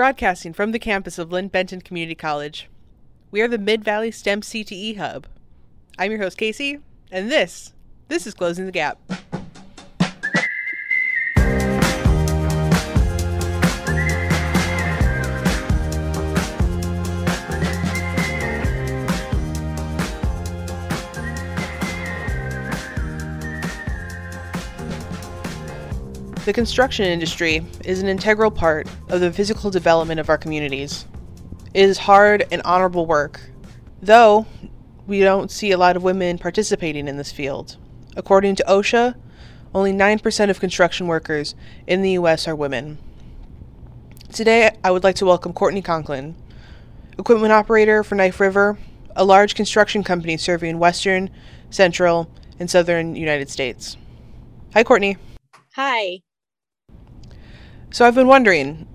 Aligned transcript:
broadcasting 0.00 0.54
from 0.54 0.72
the 0.72 0.78
campus 0.78 1.18
of 1.18 1.30
Linn 1.30 1.48
Benton 1.48 1.82
Community 1.82 2.14
College. 2.14 2.70
We 3.30 3.42
are 3.42 3.48
the 3.48 3.58
Mid 3.58 3.84
Valley 3.84 4.10
STEM 4.10 4.40
CTE 4.40 4.96
Hub. 4.96 5.26
I'm 5.98 6.10
your 6.10 6.22
host, 6.22 6.38
Casey, 6.38 6.78
and 7.12 7.30
this, 7.30 7.74
this 8.08 8.26
is 8.26 8.32
Closing 8.32 8.64
the 8.64 8.72
Gap. 8.72 8.98
The 26.50 26.54
construction 26.54 27.04
industry 27.04 27.64
is 27.84 28.02
an 28.02 28.08
integral 28.08 28.50
part 28.50 28.88
of 29.08 29.20
the 29.20 29.32
physical 29.32 29.70
development 29.70 30.18
of 30.18 30.28
our 30.28 30.36
communities. 30.36 31.06
It 31.74 31.84
is 31.84 31.96
hard 31.96 32.44
and 32.50 32.60
honorable 32.64 33.06
work, 33.06 33.40
though 34.02 34.46
we 35.06 35.20
don't 35.20 35.48
see 35.48 35.70
a 35.70 35.78
lot 35.78 35.94
of 35.94 36.02
women 36.02 36.38
participating 36.38 37.06
in 37.06 37.18
this 37.18 37.30
field. 37.30 37.76
According 38.16 38.56
to 38.56 38.64
OSHA, 38.64 39.14
only 39.76 39.92
9% 39.92 40.50
of 40.50 40.58
construction 40.58 41.06
workers 41.06 41.54
in 41.86 42.02
the 42.02 42.10
U.S. 42.18 42.48
are 42.48 42.56
women. 42.56 42.98
Today, 44.32 44.76
I 44.82 44.90
would 44.90 45.04
like 45.04 45.14
to 45.16 45.26
welcome 45.26 45.52
Courtney 45.52 45.82
Conklin, 45.82 46.34
equipment 47.16 47.52
operator 47.52 48.02
for 48.02 48.16
Knife 48.16 48.40
River, 48.40 48.76
a 49.14 49.24
large 49.24 49.54
construction 49.54 50.02
company 50.02 50.36
serving 50.36 50.80
western, 50.80 51.30
central, 51.70 52.28
and 52.58 52.68
southern 52.68 53.14
United 53.14 53.50
States. 53.50 53.96
Hi, 54.74 54.82
Courtney. 54.82 55.16
Hi. 55.76 56.22
So 57.92 58.06
I've 58.06 58.14
been 58.14 58.28
wondering, 58.28 58.86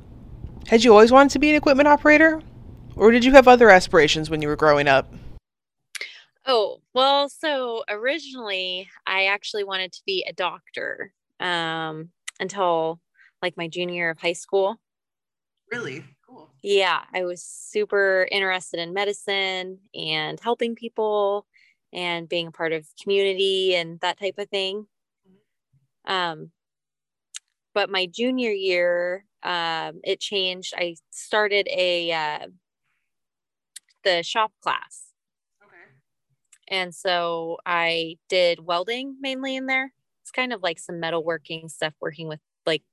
had 0.68 0.84
you 0.84 0.92
always 0.92 1.12
wanted 1.12 1.32
to 1.32 1.40
be 1.40 1.50
an 1.50 1.56
equipment 1.56 1.88
operator? 1.88 2.42
Or 2.96 3.12
did 3.12 3.26
you 3.26 3.34
have 3.34 3.48
other 3.48 3.70
aspirations 3.70 4.30
when 4.30 4.42
you 4.42 4.48
were 4.48 4.56
growing 4.56 4.88
up? 4.88 5.14
Oh, 6.46 6.78
well, 6.94 7.28
so 7.28 7.84
originally 7.90 8.88
I 9.06 9.26
actually 9.26 9.66
wanted 9.66 9.92
to 9.94 10.02
be 10.06 10.26
a 10.28 10.34
doctor 10.34 11.12
um, 11.42 12.10
until 12.40 13.02
like 13.42 13.58
my 13.58 13.68
junior 13.68 13.96
year 13.96 14.10
of 14.12 14.20
high 14.20 14.34
school. 14.34 14.80
Really? 15.70 16.06
Cool. 16.26 16.50
Yeah, 16.64 17.02
I 17.14 17.24
was 17.26 17.44
super 17.44 18.28
interested 18.32 18.80
in 18.80 18.94
medicine 18.94 19.80
and 19.94 20.40
helping 20.40 20.74
people 20.74 21.46
and 21.92 22.30
being 22.30 22.48
a 22.48 22.52
part 22.52 22.72
of 22.72 22.88
community 23.02 23.76
and 23.76 24.00
that 24.00 24.20
type 24.20 24.36
of 24.38 24.48
thing. 24.50 24.88
Um, 26.06 26.52
but 27.76 27.90
my 27.90 28.08
junior 28.08 28.52
year, 28.52 29.26
um, 29.44 30.00
it 30.04 30.22
changed. 30.22 30.74
I 30.76 30.96
started 31.12 31.68
a 31.70 32.12
uh, 32.12 32.48
the 34.04 34.24
shop 34.24 34.54
class. 34.64 35.12
Okay. 35.62 35.76
And 36.70 36.96
so 36.96 37.58
I 37.66 38.16
did 38.30 38.66
welding 38.66 39.18
mainly 39.20 39.58
in 39.58 39.66
there. 39.66 39.92
It's 40.24 40.32
kind 40.32 40.54
of 40.54 40.64
like 40.64 40.80
some 40.80 40.96
metalworking 40.96 41.70
stuff, 41.70 41.94
working 42.00 42.30
with 42.30 42.40
like 42.66 42.84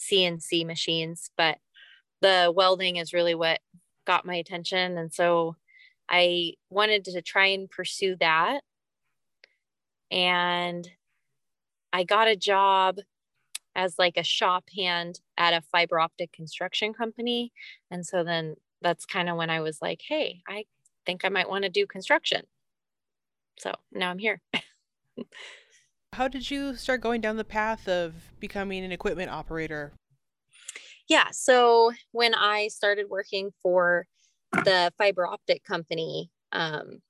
CNC 0.00 0.64
machines, 0.64 1.30
but 1.36 1.58
the 2.22 2.52
welding 2.54 2.96
is 2.96 3.12
really 3.12 3.34
what 3.34 3.58
got 4.06 4.24
my 4.24 4.36
attention. 4.36 4.96
And 4.96 5.12
so 5.12 5.56
I 6.08 6.54
wanted 6.70 7.04
to 7.06 7.22
try 7.22 7.46
and 7.46 7.68
pursue 7.68 8.16
that. 8.20 8.60
And 10.12 10.88
I 11.92 12.04
got 12.04 12.28
a 12.28 12.36
job 12.36 12.98
as 13.74 13.98
like 13.98 14.16
a 14.16 14.22
shop 14.22 14.64
hand 14.76 15.20
at 15.36 15.54
a 15.54 15.60
fiber 15.60 16.00
optic 16.00 16.32
construction 16.32 16.92
company. 16.92 17.52
And 17.90 18.04
so 18.04 18.24
then 18.24 18.56
that's 18.82 19.06
kind 19.06 19.28
of 19.28 19.36
when 19.36 19.50
I 19.50 19.60
was 19.60 19.80
like, 19.80 20.02
hey, 20.06 20.42
I 20.48 20.64
think 21.06 21.24
I 21.24 21.28
might 21.28 21.48
want 21.48 21.64
to 21.64 21.70
do 21.70 21.86
construction. 21.86 22.42
So 23.58 23.72
now 23.92 24.10
I'm 24.10 24.18
here. 24.18 24.40
How 26.12 26.28
did 26.28 26.50
you 26.50 26.74
start 26.76 27.00
going 27.00 27.20
down 27.20 27.36
the 27.36 27.44
path 27.44 27.88
of 27.88 28.14
becoming 28.40 28.84
an 28.84 28.92
equipment 28.92 29.30
operator? 29.30 29.92
Yeah. 31.08 31.28
So 31.32 31.92
when 32.12 32.34
I 32.34 32.68
started 32.68 33.08
working 33.08 33.52
for 33.62 34.06
the 34.52 34.92
fiber 34.98 35.26
optic 35.26 35.64
company, 35.64 36.30
um, 36.52 37.00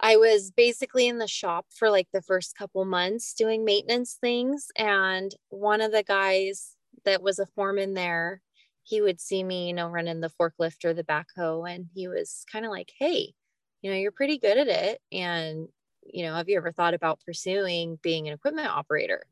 I 0.00 0.16
was 0.16 0.52
basically 0.52 1.08
in 1.08 1.18
the 1.18 1.26
shop 1.26 1.66
for 1.70 1.90
like 1.90 2.08
the 2.12 2.22
first 2.22 2.56
couple 2.56 2.84
months 2.84 3.34
doing 3.34 3.64
maintenance 3.64 4.16
things. 4.20 4.68
And 4.76 5.34
one 5.48 5.80
of 5.80 5.92
the 5.92 6.04
guys 6.04 6.76
that 7.04 7.22
was 7.22 7.38
a 7.38 7.46
foreman 7.46 7.94
there, 7.94 8.40
he 8.84 9.00
would 9.00 9.20
see 9.20 9.42
me, 9.42 9.68
you 9.68 9.74
know, 9.74 9.88
running 9.88 10.20
the 10.20 10.30
forklift 10.40 10.84
or 10.84 10.94
the 10.94 11.04
backhoe. 11.04 11.68
And 11.68 11.86
he 11.94 12.06
was 12.06 12.44
kind 12.50 12.64
of 12.64 12.70
like, 12.70 12.92
hey, 12.96 13.32
you 13.82 13.90
know, 13.90 13.96
you're 13.96 14.12
pretty 14.12 14.38
good 14.38 14.56
at 14.56 14.68
it. 14.68 15.00
And, 15.10 15.68
you 16.04 16.24
know, 16.24 16.34
have 16.34 16.48
you 16.48 16.56
ever 16.56 16.72
thought 16.72 16.94
about 16.94 17.20
pursuing 17.26 17.98
being 18.00 18.28
an 18.28 18.34
equipment 18.34 18.68
operator? 18.68 19.24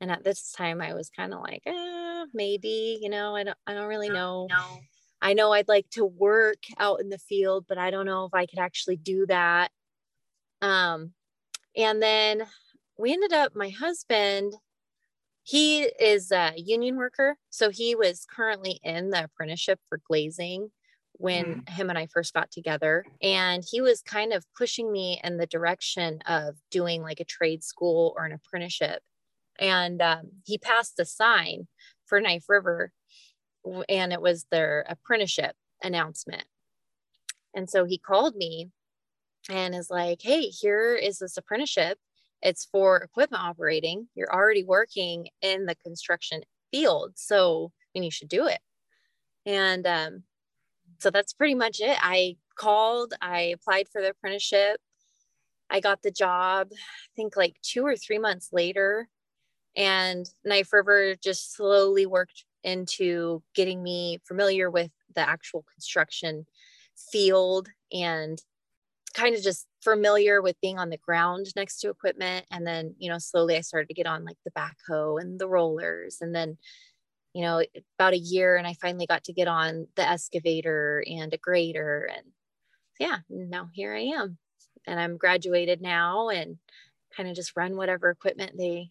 And 0.00 0.12
at 0.12 0.22
this 0.22 0.52
time, 0.52 0.80
I 0.80 0.94
was 0.94 1.10
kind 1.10 1.32
of 1.32 1.40
like, 1.40 1.62
eh, 1.66 2.24
maybe, 2.32 2.98
you 3.00 3.08
know, 3.08 3.34
I 3.34 3.44
don't, 3.44 3.58
I 3.66 3.74
don't 3.74 3.88
really 3.88 4.10
know. 4.10 4.46
No. 4.48 4.78
I 5.20 5.32
know 5.32 5.52
I'd 5.52 5.68
like 5.68 5.88
to 5.90 6.04
work 6.04 6.58
out 6.78 7.00
in 7.00 7.08
the 7.08 7.18
field, 7.18 7.64
but 7.68 7.78
I 7.78 7.90
don't 7.90 8.06
know 8.06 8.26
if 8.26 8.34
I 8.34 8.46
could 8.46 8.58
actually 8.58 8.96
do 8.96 9.26
that 9.26 9.70
um, 10.64 11.12
and 11.76 12.00
then 12.00 12.44
we 12.98 13.12
ended 13.12 13.34
up, 13.34 13.54
my 13.54 13.68
husband, 13.68 14.54
he 15.42 15.82
is 15.82 16.32
a 16.32 16.54
union 16.56 16.96
worker. 16.96 17.36
So 17.50 17.68
he 17.68 17.94
was 17.94 18.26
currently 18.34 18.80
in 18.82 19.10
the 19.10 19.24
apprenticeship 19.24 19.78
for 19.88 20.00
glazing 20.08 20.70
when 21.12 21.44
mm. 21.44 21.68
him 21.68 21.90
and 21.90 21.98
I 21.98 22.06
first 22.06 22.32
got 22.32 22.50
together. 22.50 23.04
And 23.20 23.62
he 23.70 23.82
was 23.82 24.00
kind 24.00 24.32
of 24.32 24.46
pushing 24.56 24.90
me 24.90 25.20
in 25.22 25.36
the 25.36 25.46
direction 25.46 26.20
of 26.26 26.56
doing 26.70 27.02
like 27.02 27.20
a 27.20 27.24
trade 27.24 27.62
school 27.62 28.14
or 28.16 28.24
an 28.24 28.32
apprenticeship. 28.32 29.02
And 29.60 30.00
um, 30.00 30.30
he 30.46 30.56
passed 30.56 30.98
a 30.98 31.04
sign 31.04 31.68
for 32.06 32.20
Knife 32.20 32.46
River, 32.48 32.92
and 33.88 34.12
it 34.12 34.20
was 34.20 34.46
their 34.50 34.84
apprenticeship 34.88 35.54
announcement. 35.82 36.44
And 37.54 37.68
so 37.68 37.84
he 37.84 37.98
called 37.98 38.34
me 38.34 38.70
and 39.50 39.74
is 39.74 39.90
like, 39.90 40.20
hey, 40.22 40.42
here 40.42 40.94
is 40.94 41.18
this 41.18 41.36
apprenticeship. 41.36 41.98
It's 42.42 42.66
for 42.66 42.98
equipment 42.98 43.42
operating. 43.42 44.08
You're 44.14 44.32
already 44.32 44.64
working 44.64 45.28
in 45.42 45.66
the 45.66 45.74
construction 45.76 46.42
field. 46.70 47.12
So, 47.16 47.72
I 47.74 47.98
mean, 47.98 48.04
you 48.04 48.10
should 48.10 48.28
do 48.28 48.46
it. 48.46 48.60
And 49.46 49.86
um, 49.86 50.22
so 50.98 51.10
that's 51.10 51.32
pretty 51.32 51.54
much 51.54 51.80
it. 51.80 51.98
I 52.00 52.36
called, 52.56 53.14
I 53.20 53.40
applied 53.40 53.88
for 53.90 54.00
the 54.00 54.10
apprenticeship. 54.10 54.80
I 55.70 55.80
got 55.80 56.02
the 56.02 56.10
job, 56.10 56.68
I 56.72 56.76
think 57.16 57.36
like 57.36 57.56
two 57.62 57.84
or 57.84 57.96
three 57.96 58.18
months 58.18 58.50
later. 58.52 59.08
And 59.76 60.26
Knife 60.44 60.72
River 60.72 61.16
just 61.16 61.54
slowly 61.54 62.06
worked 62.06 62.44
into 62.62 63.42
getting 63.54 63.82
me 63.82 64.20
familiar 64.26 64.70
with 64.70 64.90
the 65.14 65.28
actual 65.28 65.64
construction 65.74 66.46
field 67.10 67.68
and 67.92 68.40
kind 69.14 69.34
of 69.34 69.42
just 69.42 69.66
familiar 69.82 70.42
with 70.42 70.60
being 70.60 70.78
on 70.78 70.90
the 70.90 70.98
ground 70.98 71.46
next 71.56 71.78
to 71.78 71.88
equipment 71.88 72.44
and 72.50 72.66
then 72.66 72.94
you 72.98 73.10
know 73.10 73.18
slowly 73.18 73.56
i 73.56 73.60
started 73.60 73.88
to 73.88 73.94
get 73.94 74.06
on 74.06 74.24
like 74.24 74.36
the 74.44 74.50
backhoe 74.50 75.20
and 75.20 75.38
the 75.38 75.48
rollers 75.48 76.18
and 76.20 76.34
then 76.34 76.58
you 77.32 77.42
know 77.42 77.62
about 77.98 78.12
a 78.12 78.18
year 78.18 78.56
and 78.56 78.66
i 78.66 78.74
finally 78.80 79.06
got 79.06 79.24
to 79.24 79.32
get 79.32 79.48
on 79.48 79.86
the 79.96 80.08
excavator 80.08 81.04
and 81.06 81.32
a 81.32 81.38
grader 81.38 82.10
and 82.14 82.26
yeah 82.98 83.18
now 83.28 83.68
here 83.72 83.94
i 83.94 84.00
am. 84.00 84.38
And 84.86 85.00
i'm 85.00 85.16
graduated 85.16 85.80
now 85.80 86.28
and 86.28 86.56
kind 87.16 87.28
of 87.28 87.36
just 87.36 87.56
run 87.56 87.76
whatever 87.76 88.10
equipment 88.10 88.52
they 88.58 88.90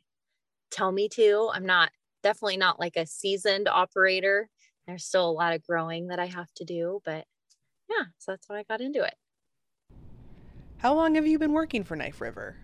tell 0.72 0.92
me 0.92 1.10
to. 1.10 1.52
I'm 1.54 1.66
not 1.66 1.92
definitely 2.24 2.58
not 2.58 2.80
like 2.80 2.96
a 2.96 3.06
seasoned 3.06 3.68
operator. 3.68 4.50
There's 4.88 5.06
still 5.06 5.30
a 5.30 5.32
lot 5.32 5.54
of 5.54 5.66
growing 5.66 6.08
that 6.08 6.20
i 6.20 6.26
have 6.26 6.52
to 6.56 6.66
do 6.66 7.02
but 7.06 7.26
yeah 7.90 8.06
so 8.18 8.32
that's 8.32 8.48
how 8.50 8.56
i 8.56 8.64
got 8.64 8.82
into 8.82 9.04
it 9.04 9.14
how 10.84 10.94
long 10.94 11.16
have 11.16 11.26
you 11.26 11.40
been 11.40 11.54
working 11.54 11.86
for 11.86 11.96
Knife 11.96 12.20
River? 12.20 12.58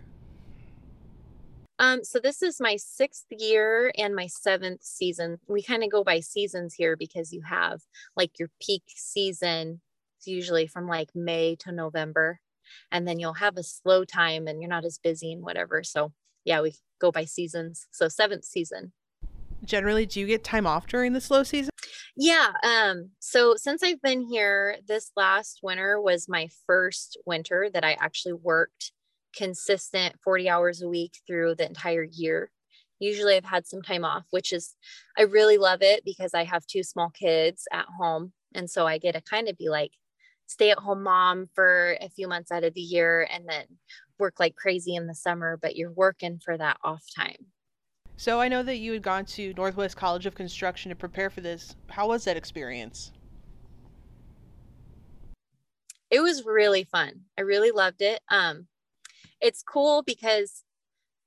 Um, 1.79 2.03
so 2.03 2.19
this 2.19 2.43
is 2.43 2.59
my 2.59 2.75
sixth 2.75 3.27
year 3.31 3.93
and 3.97 4.13
my 4.13 4.27
seventh 4.27 4.83
season. 4.83 5.37
We 5.47 5.63
kind 5.63 5.85
of 5.85 5.89
go 5.89 6.03
by 6.03 6.19
seasons 6.19 6.75
here 6.75 6.97
because 6.97 7.31
you 7.31 7.41
have 7.43 7.79
like 8.17 8.37
your 8.37 8.49
peak 8.61 8.83
season. 8.87 9.79
It's 10.17 10.27
usually 10.27 10.67
from 10.67 10.85
like 10.85 11.11
May 11.15 11.55
to 11.61 11.71
November, 11.71 12.41
and 12.91 13.07
then 13.07 13.19
you'll 13.19 13.35
have 13.35 13.55
a 13.55 13.63
slow 13.63 14.03
time 14.03 14.47
and 14.47 14.61
you're 14.61 14.69
not 14.69 14.83
as 14.83 14.99
busy 15.01 15.31
and 15.31 15.41
whatever. 15.41 15.81
So 15.81 16.11
yeah, 16.43 16.59
we 16.59 16.75
go 16.99 17.13
by 17.13 17.23
seasons. 17.23 17.87
So 17.91 18.09
seventh 18.09 18.43
season. 18.43 18.91
Generally, 19.63 20.07
do 20.07 20.19
you 20.19 20.27
get 20.27 20.43
time 20.43 20.65
off 20.65 20.87
during 20.87 21.13
the 21.13 21.21
slow 21.21 21.43
season? 21.43 21.69
Yeah. 22.15 22.51
Um, 22.63 23.11
so 23.19 23.55
since 23.55 23.81
I've 23.81 24.01
been 24.01 24.27
here, 24.27 24.77
this 24.87 25.11
last 25.15 25.59
winter 25.63 26.01
was 26.01 26.27
my 26.27 26.49
first 26.67 27.17
winter 27.25 27.69
that 27.73 27.85
I 27.85 27.93
actually 27.93 28.33
worked 28.33 28.91
consistent 29.35 30.15
40 30.23 30.49
hours 30.49 30.81
a 30.81 30.89
week 30.89 31.13
through 31.25 31.55
the 31.55 31.65
entire 31.65 32.05
year. 32.11 32.51
Usually 32.99 33.35
I've 33.35 33.45
had 33.45 33.65
some 33.65 33.81
time 33.81 34.03
off, 34.03 34.25
which 34.31 34.51
is, 34.51 34.75
I 35.17 35.21
really 35.21 35.57
love 35.57 35.81
it 35.81 36.03
because 36.03 36.33
I 36.33 36.43
have 36.43 36.65
two 36.65 36.83
small 36.83 37.09
kids 37.09 37.67
at 37.71 37.85
home. 37.97 38.33
And 38.53 38.69
so 38.69 38.85
I 38.85 38.97
get 38.97 39.13
to 39.13 39.21
kind 39.21 39.47
of 39.47 39.57
be 39.57 39.69
like 39.69 39.91
stay 40.47 40.71
at 40.71 40.79
home 40.79 41.03
mom 41.03 41.47
for 41.53 41.95
a 42.01 42.09
few 42.09 42.27
months 42.27 42.51
out 42.51 42.63
of 42.63 42.73
the 42.73 42.81
year 42.81 43.27
and 43.31 43.47
then 43.47 43.65
work 44.17 44.39
like 44.39 44.55
crazy 44.55 44.95
in 44.95 45.07
the 45.07 45.15
summer, 45.15 45.57
but 45.61 45.75
you're 45.75 45.91
working 45.91 46.39
for 46.43 46.57
that 46.57 46.77
off 46.83 47.03
time. 47.15 47.45
So 48.19 48.41
I 48.41 48.49
know 48.49 48.63
that 48.63 48.79
you 48.79 48.91
had 48.91 49.01
gone 49.01 49.23
to 49.27 49.53
Northwest 49.53 49.95
College 49.95 50.25
of 50.25 50.35
Construction 50.35 50.89
to 50.89 50.95
prepare 50.95 51.29
for 51.29 51.39
this. 51.39 51.77
How 51.87 52.09
was 52.09 52.25
that 52.25 52.35
experience? 52.35 53.13
It 56.11 56.19
was 56.19 56.45
really 56.45 56.83
fun. 56.83 57.21
I 57.37 57.43
really 57.43 57.71
loved 57.71 58.01
it. 58.01 58.19
Um, 58.27 58.67
it's 59.39 59.63
cool 59.63 60.03
because, 60.05 60.65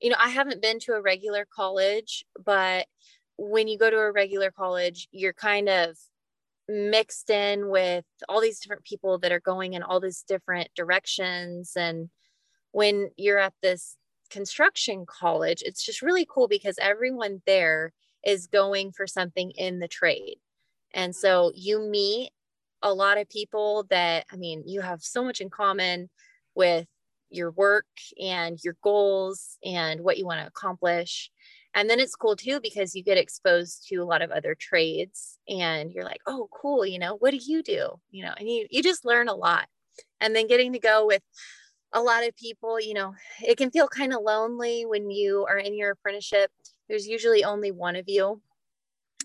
you 0.03 0.11
know, 0.11 0.19
I 0.23 0.29
haven't 0.29 0.61
been 0.61 0.79
to 0.81 0.93
a 0.93 1.00
regular 1.00 1.47
college, 1.56 2.27
but 2.44 2.89
when 3.39 3.69
you 3.69 3.79
go 3.79 3.89
to 3.89 3.97
a 3.97 4.12
regular 4.12 4.50
college, 4.50 5.09
you're 5.12 5.33
kind 5.33 5.71
of 5.71 5.97
mixed 6.69 7.31
in 7.31 7.71
with 7.71 8.05
all 8.29 8.43
these 8.43 8.61
different 8.61 8.85
people 8.85 9.17
that 9.21 9.33
are 9.33 9.41
going 9.41 9.73
in 9.73 9.83
all 9.83 9.99
these 9.99 10.25
different 10.29 10.69
directions. 10.77 11.73
And 11.75 12.11
when 12.73 13.09
you're 13.17 13.39
at 13.39 13.55
this 13.62 13.97
construction 14.32 15.05
college, 15.06 15.62
it's 15.64 15.84
just 15.84 16.02
really 16.02 16.26
cool 16.29 16.49
because 16.49 16.76
everyone 16.81 17.43
there 17.46 17.93
is 18.25 18.46
going 18.46 18.93
for 18.93 19.06
something 19.06 19.50
in 19.52 19.79
the 19.79 19.88
trade. 19.88 20.37
And 20.94 21.14
so 21.14 21.52
you 21.55 21.81
meet 21.81 22.31
a 22.82 22.93
lot 22.93 23.19
of 23.19 23.29
people 23.29 23.87
that, 23.90 24.25
I 24.32 24.37
mean, 24.37 24.62
you 24.67 24.81
have 24.81 25.02
so 25.02 25.25
much 25.25 25.40
in 25.40 25.50
common 25.50 26.08
with 26.55 26.87
your 27.31 27.50
work 27.50 27.87
and 28.20 28.58
your 28.62 28.76
goals 28.82 29.56
and 29.64 30.00
what 30.00 30.19
you 30.19 30.26
want 30.26 30.40
to 30.40 30.46
accomplish. 30.46 31.31
And 31.75 31.88
then 31.88 32.00
it's 32.00 32.17
cool 32.17 32.37
too 32.37 32.61
because 32.61 32.94
you 32.94 33.02
get 33.02 33.17
exposed 33.17 33.87
to 33.88 33.96
a 33.96 34.05
lot 34.05 34.23
of 34.23 34.31
other 34.31 34.55
trades 34.55 35.38
and 35.49 35.90
you're 35.90 36.05
like, 36.05 36.20
oh, 36.26 36.49
cool, 36.52 36.84
you 36.84 36.99
know, 36.99 37.17
what 37.17 37.31
do 37.31 37.38
you 37.43 37.62
do? 37.62 37.88
You 38.11 38.25
know, 38.25 38.34
and 38.37 38.49
you, 38.49 38.67
you 38.70 38.82
just 38.82 39.06
learn 39.06 39.29
a 39.29 39.34
lot. 39.34 39.67
And 40.20 40.37
then 40.37 40.46
getting 40.46 40.73
to 40.75 40.79
go 40.79 41.06
with 41.06 41.23
a 41.93 42.00
lot 42.00 42.27
of 42.27 42.37
people, 42.37 42.81
you 42.81 42.94
know, 42.94 43.15
it 43.43 43.56
can 43.56 43.71
feel 43.71 43.89
kind 43.89 44.12
of 44.12 44.23
lonely 44.23 44.85
when 44.87 45.11
you 45.11 45.47
are 45.49 45.59
in 45.59 45.75
your 45.75 45.91
apprenticeship. 45.93 46.50
There's 46.89 47.06
usually 47.06 47.44
only 47.44 47.71
one 47.71 47.97
of 47.97 48.05
you 48.06 48.41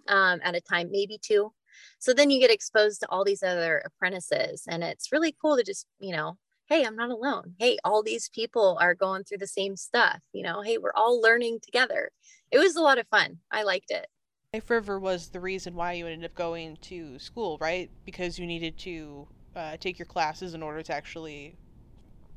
um, 0.08 0.40
at 0.44 0.56
a 0.56 0.62
time, 0.62 0.90
maybe 0.92 1.18
two. 1.22 1.52
So 2.00 2.14
then 2.14 2.30
you 2.30 2.40
get 2.40 2.52
exposed 2.52 3.00
to 3.02 3.10
all 3.10 3.24
these 3.24 3.44
other 3.44 3.84
apprentices, 3.86 4.64
and 4.68 4.84
it's 4.84 5.12
really 5.12 5.36
cool 5.42 5.58
to 5.58 5.64
just, 5.64 5.86
you 6.00 6.16
know, 6.16 6.38
hey, 6.68 6.84
I'm 6.84 6.96
not 6.96 7.12
alone. 7.12 7.54
Hey, 7.60 7.78
all 7.84 8.04
these 8.04 8.30
people 8.30 8.78
are 8.81 8.94
going 8.94 9.24
through 9.24 9.38
the 9.38 9.48
same 9.48 9.75
stuff. 9.75 10.19
You 10.34 10.44
know, 10.44 10.62
hey, 10.62 10.78
we're 10.78 10.94
all 10.96 11.22
learning 11.22 11.60
together. 11.64 12.12
It 12.52 12.60
was 12.60 12.75
a 12.75 12.81
lot 12.81 12.98
of 12.98 13.08
fun. 13.08 13.38
I 13.52 13.64
liked 13.64 13.92
it. 13.92 14.08
Knife 14.54 14.69
River 14.69 15.00
was 15.00 15.30
the 15.30 15.40
reason 15.40 15.75
why 15.75 15.94
you 15.94 16.08
ended 16.08 16.30
up 16.30 16.36
going 16.36 16.78
to 16.81 17.19
school, 17.19 17.58
right? 17.60 17.90
Because 18.06 18.40
you 18.40 18.46
needed 18.46 18.78
to 18.80 19.28
uh, 19.56 19.78
take 19.78 20.00
your 20.00 20.06
classes 20.06 20.54
in 20.54 20.64
order 20.64 20.81
to 20.81 20.94
actually 20.94 21.56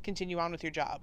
continue 0.02 0.38
on 0.38 0.52
with 0.52 0.62
your 0.62 0.73
job? 0.73 1.02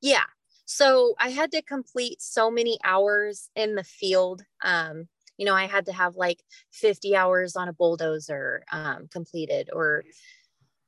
Yeah. 0.00 0.24
So 0.66 1.14
I 1.18 1.30
had 1.30 1.52
to 1.52 1.62
complete 1.62 2.20
so 2.20 2.50
many 2.50 2.78
hours 2.84 3.50
in 3.54 3.74
the 3.74 3.84
field. 3.84 4.42
Um, 4.62 5.08
you 5.36 5.46
know, 5.46 5.54
I 5.54 5.66
had 5.66 5.86
to 5.86 5.92
have 5.92 6.16
like 6.16 6.42
50 6.72 7.16
hours 7.16 7.56
on 7.56 7.68
a 7.68 7.72
bulldozer 7.72 8.64
um, 8.72 9.08
completed 9.10 9.68
or, 9.72 10.04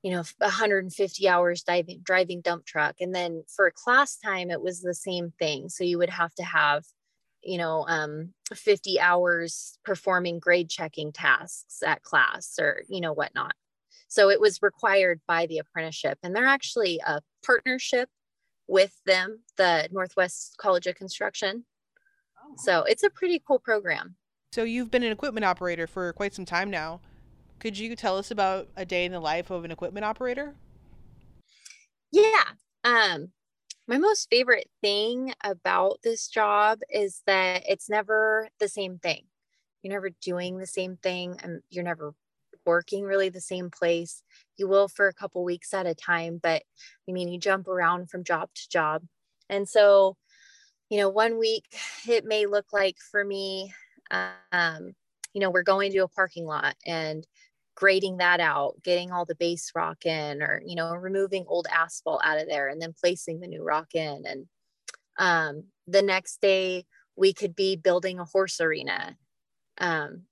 you 0.02 0.12
know, 0.12 0.22
150 0.38 1.28
hours 1.28 1.62
diving, 1.62 2.00
driving 2.02 2.40
dump 2.40 2.64
truck. 2.64 2.96
And 3.00 3.14
then 3.14 3.42
for 3.54 3.72
class 3.74 4.16
time, 4.18 4.50
it 4.50 4.62
was 4.62 4.80
the 4.80 4.94
same 4.94 5.32
thing. 5.38 5.68
So 5.68 5.84
you 5.84 5.98
would 5.98 6.10
have 6.10 6.34
to 6.36 6.44
have, 6.44 6.84
you 7.42 7.58
know, 7.58 7.84
um, 7.88 8.32
50 8.54 9.00
hours 9.00 9.78
performing 9.84 10.38
grade 10.38 10.70
checking 10.70 11.12
tasks 11.12 11.82
at 11.84 12.02
class 12.02 12.54
or, 12.60 12.82
you 12.88 13.00
know, 13.00 13.12
whatnot. 13.12 13.54
So 14.08 14.30
it 14.30 14.40
was 14.40 14.62
required 14.62 15.20
by 15.26 15.46
the 15.46 15.58
apprenticeship, 15.58 16.18
and 16.22 16.34
they're 16.34 16.46
actually 16.46 17.00
a 17.06 17.20
partnership 17.44 18.08
with 18.68 19.00
them, 19.06 19.40
the 19.56 19.88
Northwest 19.92 20.56
College 20.58 20.86
of 20.86 20.94
Construction. 20.96 21.64
Oh. 22.42 22.54
So 22.56 22.82
it's 22.82 23.02
a 23.02 23.10
pretty 23.10 23.42
cool 23.46 23.58
program. 23.58 24.16
So 24.52 24.62
you've 24.62 24.90
been 24.90 25.02
an 25.02 25.12
equipment 25.12 25.44
operator 25.44 25.86
for 25.86 26.12
quite 26.12 26.34
some 26.34 26.44
time 26.44 26.70
now. 26.70 27.00
Could 27.58 27.78
you 27.78 27.96
tell 27.96 28.16
us 28.18 28.30
about 28.30 28.68
a 28.76 28.84
day 28.84 29.04
in 29.04 29.12
the 29.12 29.20
life 29.20 29.50
of 29.50 29.64
an 29.64 29.70
equipment 29.70 30.04
operator? 30.04 30.54
Yeah. 32.12 32.44
Um, 32.84 33.32
my 33.88 33.98
most 33.98 34.28
favorite 34.30 34.68
thing 34.80 35.34
about 35.44 35.98
this 36.02 36.28
job 36.28 36.80
is 36.90 37.22
that 37.26 37.62
it's 37.68 37.88
never 37.88 38.48
the 38.58 38.68
same 38.68 38.98
thing. 38.98 39.22
You're 39.82 39.94
never 39.94 40.10
doing 40.22 40.58
the 40.58 40.66
same 40.66 40.96
thing 40.96 41.38
and 41.42 41.62
you're 41.70 41.84
never 41.84 42.14
working 42.66 43.04
really 43.04 43.28
the 43.28 43.40
same 43.40 43.70
place. 43.70 44.22
You 44.56 44.68
will 44.68 44.88
for 44.88 45.08
a 45.08 45.14
couple 45.14 45.44
weeks 45.44 45.72
at 45.72 45.86
a 45.86 45.94
time, 45.94 46.40
but 46.42 46.62
I 47.08 47.12
mean, 47.12 47.28
you 47.28 47.38
jump 47.38 47.68
around 47.68 48.10
from 48.10 48.24
job 48.24 48.50
to 48.54 48.68
job. 48.68 49.02
And 49.48 49.68
so, 49.68 50.16
you 50.90 50.98
know, 50.98 51.08
one 51.08 51.38
week 51.38 51.64
it 52.08 52.24
may 52.24 52.46
look 52.46 52.66
like 52.72 52.96
for 53.10 53.24
me, 53.24 53.72
um, 54.10 54.94
you 55.32 55.40
know, 55.40 55.50
we're 55.50 55.62
going 55.62 55.92
to 55.92 55.98
a 55.98 56.08
parking 56.08 56.46
lot 56.46 56.74
and 56.86 57.26
grading 57.74 58.16
that 58.16 58.40
out, 58.40 58.82
getting 58.82 59.12
all 59.12 59.24
the 59.24 59.34
base 59.34 59.70
rock 59.74 60.06
in, 60.06 60.42
or, 60.42 60.62
you 60.64 60.74
know, 60.74 60.94
removing 60.94 61.44
old 61.46 61.66
asphalt 61.70 62.22
out 62.24 62.40
of 62.40 62.48
there 62.48 62.68
and 62.68 62.80
then 62.80 62.94
placing 62.98 63.40
the 63.40 63.46
new 63.46 63.62
rock 63.62 63.94
in. 63.94 64.24
And 64.26 64.46
um, 65.18 65.64
the 65.86 66.02
next 66.02 66.40
day, 66.40 66.86
we 67.16 67.32
could 67.32 67.54
be 67.54 67.76
building 67.76 68.18
a 68.18 68.24
horse 68.24 68.60
arena. 68.60 69.16
Um, 69.78 70.22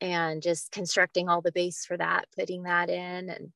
and 0.00 0.42
just 0.42 0.70
constructing 0.72 1.28
all 1.28 1.40
the 1.40 1.52
base 1.52 1.84
for 1.84 1.96
that, 1.96 2.26
putting 2.36 2.64
that 2.64 2.90
in. 2.90 3.30
And 3.30 3.52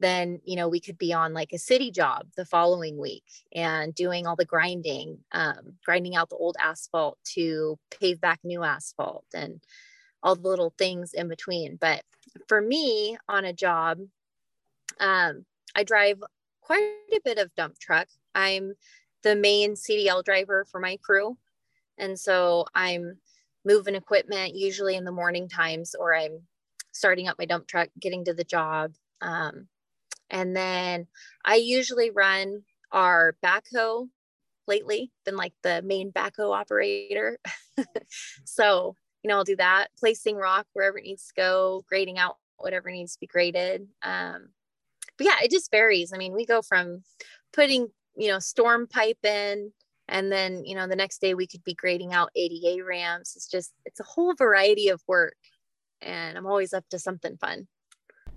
then, 0.00 0.40
you 0.44 0.56
know, 0.56 0.68
we 0.68 0.80
could 0.80 0.98
be 0.98 1.12
on 1.12 1.32
like 1.32 1.52
a 1.52 1.58
city 1.58 1.90
job 1.90 2.26
the 2.36 2.44
following 2.44 2.98
week 2.98 3.24
and 3.54 3.94
doing 3.94 4.26
all 4.26 4.36
the 4.36 4.44
grinding, 4.44 5.18
um, 5.32 5.74
grinding 5.84 6.16
out 6.16 6.30
the 6.30 6.36
old 6.36 6.56
asphalt 6.60 7.18
to 7.34 7.78
pave 7.90 8.20
back 8.20 8.40
new 8.42 8.62
asphalt 8.62 9.26
and 9.34 9.62
all 10.22 10.36
the 10.36 10.48
little 10.48 10.74
things 10.78 11.12
in 11.12 11.28
between. 11.28 11.76
But 11.76 12.02
for 12.48 12.60
me 12.60 13.16
on 13.28 13.44
a 13.44 13.52
job, 13.52 13.98
um, 14.98 15.44
I 15.74 15.84
drive 15.84 16.22
quite 16.60 16.94
a 17.12 17.20
bit 17.24 17.38
of 17.38 17.54
dump 17.54 17.78
truck. 17.78 18.08
I'm 18.34 18.74
the 19.22 19.36
main 19.36 19.74
CDL 19.74 20.24
driver 20.24 20.64
for 20.70 20.80
my 20.80 20.98
crew. 21.02 21.36
And 21.98 22.18
so 22.18 22.66
I'm 22.74 23.18
moving 23.64 23.94
equipment 23.94 24.54
usually 24.54 24.96
in 24.96 25.04
the 25.04 25.12
morning 25.12 25.48
times 25.48 25.94
or 25.94 26.14
I'm 26.14 26.42
starting 26.92 27.28
up 27.28 27.38
my 27.38 27.44
dump 27.44 27.66
truck, 27.66 27.88
getting 27.98 28.24
to 28.24 28.34
the 28.34 28.44
job. 28.44 28.92
Um, 29.20 29.68
and 30.30 30.56
then 30.56 31.06
I 31.44 31.56
usually 31.56 32.10
run 32.10 32.62
our 32.92 33.36
backhoe 33.44 34.08
lately, 34.66 35.10
been 35.24 35.36
like 35.36 35.52
the 35.62 35.82
main 35.82 36.12
backhoe 36.12 36.56
operator. 36.56 37.38
so, 38.44 38.94
you 39.22 39.28
know, 39.28 39.36
I'll 39.36 39.44
do 39.44 39.56
that, 39.56 39.88
placing 39.98 40.36
rock 40.36 40.66
wherever 40.72 40.98
it 40.98 41.04
needs 41.04 41.26
to 41.26 41.34
go, 41.36 41.84
grading 41.88 42.18
out 42.18 42.36
whatever 42.58 42.90
needs 42.90 43.14
to 43.14 43.20
be 43.20 43.26
graded. 43.26 43.88
Um, 44.02 44.50
but 45.18 45.26
yeah, 45.26 45.36
it 45.42 45.50
just 45.50 45.70
varies. 45.70 46.12
I 46.14 46.18
mean, 46.18 46.32
we 46.32 46.46
go 46.46 46.62
from 46.62 47.02
putting, 47.52 47.88
you 48.16 48.28
know, 48.28 48.38
storm 48.38 48.86
pipe 48.86 49.24
in 49.24 49.72
and 50.10 50.30
then 50.30 50.64
you 50.64 50.74
know 50.74 50.86
the 50.86 50.96
next 50.96 51.20
day 51.20 51.34
we 51.34 51.46
could 51.46 51.64
be 51.64 51.74
grading 51.74 52.12
out 52.12 52.30
ada 52.36 52.84
ramps. 52.84 53.36
It's 53.36 53.48
just 53.48 53.72
it's 53.86 54.00
a 54.00 54.04
whole 54.04 54.34
variety 54.34 54.88
of 54.88 55.00
work. 55.06 55.36
And 56.02 56.38
i'm 56.38 56.46
always 56.46 56.72
up 56.72 56.84
to 56.90 56.98
something 56.98 57.36
fun. 57.36 57.68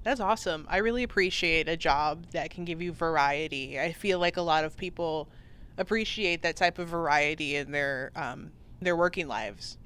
That's 0.04 0.20
awesome. 0.20 0.68
I 0.70 0.78
really 0.78 1.04
appreciate 1.04 1.70
a 1.70 1.78
job 1.78 2.26
that 2.32 2.50
can 2.52 2.66
give 2.66 2.82
you 2.82 2.92
variety. 2.92 3.80
I 3.80 3.94
feel 3.94 4.20
like 4.20 4.36
a 4.36 4.42
lot 4.42 4.66
of 4.66 4.76
people 4.76 5.30
appreciate 5.78 6.42
that 6.42 6.58
type 6.58 6.78
of 6.78 6.90
variety 6.90 7.56
in 7.56 7.72
their 7.72 8.12
um, 8.16 8.52
their 8.82 8.96
working 8.96 9.28
lives. 9.28 9.78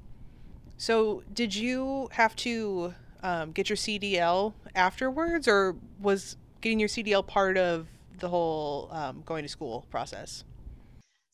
So 0.76 1.22
did 1.32 1.54
you 1.54 2.08
have 2.12 2.36
to 2.36 2.94
um, 3.22 3.50
get 3.52 3.68
your 3.68 3.76
cdl 3.76 4.52
afterwards 4.76 5.48
or 5.48 5.74
was 6.00 6.36
getting 6.60 6.78
your 6.78 6.88
cdl 6.88 7.26
part 7.26 7.56
of 7.56 7.88
the 8.20 8.28
whole 8.28 8.88
um, 8.92 9.22
going 9.26 9.42
to 9.42 9.48
school 9.48 9.86
process 9.90 10.44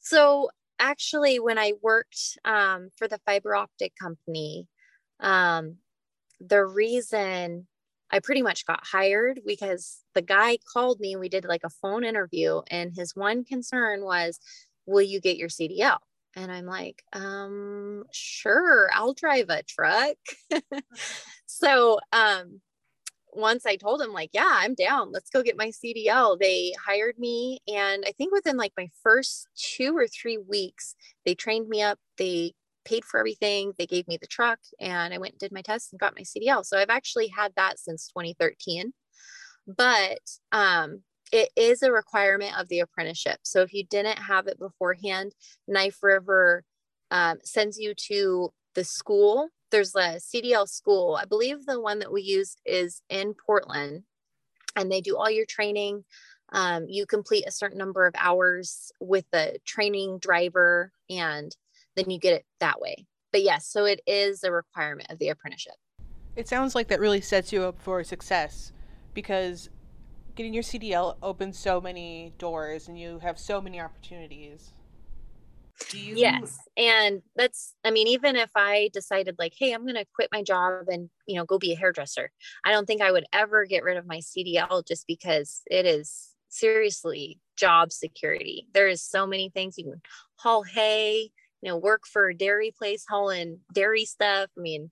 so 0.05 0.51
actually, 0.79 1.41
when 1.41 1.59
I 1.59 1.73
worked 1.83 2.39
um, 2.45 2.91
for 2.97 3.09
the 3.09 3.19
fiber 3.25 3.55
optic 3.57 3.95
company, 4.01 4.69
um, 5.19 5.77
the 6.41 6.65
reason 6.65 7.67
I 8.11 8.21
pretty 8.21 8.43
much 8.43 8.67
got 8.67 8.87
hired 8.87 9.41
because 9.47 10.01
the 10.15 10.23
guy 10.23 10.59
called 10.73 11.01
me 11.01 11.13
and 11.13 11.21
we 11.21 11.31
did 11.31 11.47
like 11.47 11.63
a 11.65 11.71
phone 11.71 12.05
interview, 12.05 12.61
and 12.71 12.93
his 12.95 13.17
one 13.17 13.45
concern 13.45 14.05
was, 14.05 14.39
Will 14.87 15.03
you 15.03 15.21
get 15.21 15.39
your 15.39 15.49
CDL? 15.49 15.99
And 16.37 16.53
I'm 16.53 16.67
like, 16.67 17.03
um, 17.15 18.05
sure, 18.13 18.91
I'll 18.93 19.15
drive 19.15 19.47
a 19.49 19.63
truck. 19.63 20.17
so 21.47 21.99
um, 22.13 22.61
once 23.35 23.67
I 23.67 23.77
told 23.77 24.01
them, 24.01 24.13
like, 24.13 24.31
yeah, 24.33 24.51
I'm 24.51 24.75
down, 24.75 25.13
let's 25.13 25.31
go 25.31 25.43
get 25.43 25.59
my 25.59 25.69
CDL, 25.69 26.39
they 26.39 26.73
hired 26.85 27.19
me. 27.19 27.61
And 27.69 28.05
I 28.07 28.13
think 28.13 28.33
within 28.33 28.57
like 28.57 28.73
my 28.77 28.89
first 29.03 29.49
two 29.55 29.97
or 29.97 30.07
three 30.07 30.39
weeks, 30.39 30.95
they 31.25 31.35
trained 31.35 31.69
me 31.69 31.83
up. 31.83 31.99
They 32.19 32.53
paid 32.85 33.05
for 33.05 33.19
everything. 33.19 33.73
They 33.79 33.87
gave 33.87 34.07
me 34.07 34.19
the 34.21 34.27
truck 34.27 34.59
and 34.79 35.13
I 35.13 35.19
went 35.19 35.35
and 35.35 35.41
did 35.41 35.53
my 35.53 35.63
test 35.63 35.93
and 35.93 36.01
got 36.01 36.17
my 36.17 36.23
CDL. 36.23 36.65
So 36.65 36.79
I've 36.79 36.91
actually 36.91 37.29
had 37.29 37.53
that 37.57 37.79
since 37.79 38.09
2013. 38.09 38.93
But 39.67 40.21
um, 40.53 41.03
it 41.33 41.51
is 41.57 41.83
a 41.83 41.93
requirement 41.93 42.59
of 42.59 42.69
the 42.69 42.81
apprenticeship. 42.81 43.39
So 43.43 43.63
if 43.63 43.73
you 43.73 43.85
didn't 43.85 44.19
have 44.19 44.47
it 44.47 44.59
beforehand, 44.59 45.33
Knife 45.67 45.99
River 46.03 46.65
um, 47.11 47.39
sends 47.45 47.79
you 47.79 47.95
to 48.09 48.53
the 48.75 48.85
school. 48.85 49.49
There's 49.75 49.97
a 49.97 50.21
CDL 50.21 50.69
school. 50.69 51.19
I 51.21 51.25
believe 51.25 51.67
the 51.67 51.81
one 51.81 51.99
that 51.99 52.13
we 52.13 52.23
use 52.23 52.57
is 52.65 53.03
in 53.09 53.35
Portland, 53.35 54.05
and 54.77 54.89
they 54.89 55.01
do 55.01 55.17
all 55.17 55.29
your 55.29 55.47
training. 55.47 56.05
Um, 56.53 56.87
you 56.89 57.07
complete 57.07 57.43
a 57.45 57.51
certain 57.51 57.79
number 57.79 58.07
of 58.07 58.15
hours 58.17 58.93
with 59.01 59.25
the 59.33 59.59
training 59.67 60.21
driver, 60.21 60.93
and 61.11 61.51
then 61.97 62.09
you 62.09 62.21
get 62.21 62.35
it 62.35 62.45
that 62.61 62.81
way. 62.81 63.09
But 63.33 63.43
yes, 63.43 63.67
so 63.67 63.85
it 63.85 64.01
is 64.07 64.45
a 64.45 64.53
requirement 64.53 65.11
of 65.11 65.19
the 65.19 65.31
apprenticeship. 65.31 65.75
It 66.37 66.47
sounds 66.47 66.77
like 66.77 66.87
that 66.87 67.01
really 67.01 67.21
sets 67.21 67.53
you 67.53 67.65
up 67.65 67.81
for 67.81 68.05
success 68.05 68.71
because 69.13 69.71
getting 70.37 70.55
your 70.55 70.63
CDL 70.63 71.17
opens 71.21 71.59
so 71.59 71.81
many 71.81 72.33
doors 72.39 72.87
and 72.87 72.97
you 72.97 73.19
have 73.19 73.41
so 73.41 73.61
many 73.61 73.81
opportunities. 73.81 74.73
You... 75.93 76.17
Yes. 76.17 76.59
And 76.77 77.23
that's, 77.37 77.75
I 77.85 77.91
mean, 77.91 78.07
even 78.09 78.37
if 78.37 78.51
I 78.57 78.91
decided 78.93 79.37
like, 79.39 79.55
hey, 79.59 79.73
I'm 79.73 79.83
going 79.83 79.95
to 79.97 80.07
quit 80.15 80.29
my 80.33 80.43
job 80.43 80.89
and, 80.89 81.11
you 81.27 81.37
know, 81.37 81.45
go 81.45 81.59
be 81.59 81.73
a 81.73 81.77
hairdresser, 81.77 82.31
I 82.65 82.73
don't 82.73 82.87
think 82.87 83.03
I 83.03 83.13
would 83.13 83.27
ever 83.33 83.65
get 83.65 83.85
rid 83.85 83.97
of 83.97 84.07
my 84.07 84.19
CDL 84.19 84.87
just 84.87 85.07
because 85.07 85.63
it 85.67 85.87
is 85.87 86.31
seriously 86.49 87.41
job 87.57 87.93
security. 87.93 88.69
There 88.73 88.89
is 88.89 89.03
so 89.03 89.27
many 89.27 89.51
things 89.51 89.77
you 89.77 89.85
can 89.85 90.01
haul 90.37 90.63
hay, 90.63 91.31
you 91.63 91.71
know, 91.71 91.77
work 91.77 92.03
for 92.07 92.29
a 92.29 92.37
dairy 92.37 92.73
place, 92.77 93.05
hauling 93.09 93.61
dairy 93.73 94.05
stuff. 94.05 94.51
I 94.57 94.61
mean, 94.61 94.91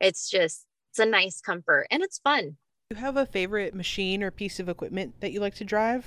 it's 0.00 0.28
just, 0.28 0.66
it's 0.90 0.98
a 0.98 1.06
nice 1.06 1.40
comfort 1.40 1.86
and 1.90 2.02
it's 2.02 2.18
fun. 2.18 2.56
You 2.90 2.96
have 2.96 3.16
a 3.16 3.26
favorite 3.26 3.74
machine 3.74 4.22
or 4.22 4.30
piece 4.30 4.60
of 4.60 4.68
equipment 4.68 5.20
that 5.20 5.32
you 5.32 5.40
like 5.40 5.56
to 5.56 5.64
drive? 5.64 6.06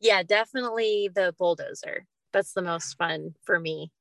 Yeah, 0.00 0.22
definitely 0.22 1.10
the 1.14 1.34
bulldozer. 1.38 2.06
That's 2.34 2.52
the 2.52 2.62
most 2.62 2.98
fun 2.98 3.34
for 3.44 3.58
me. 3.58 3.92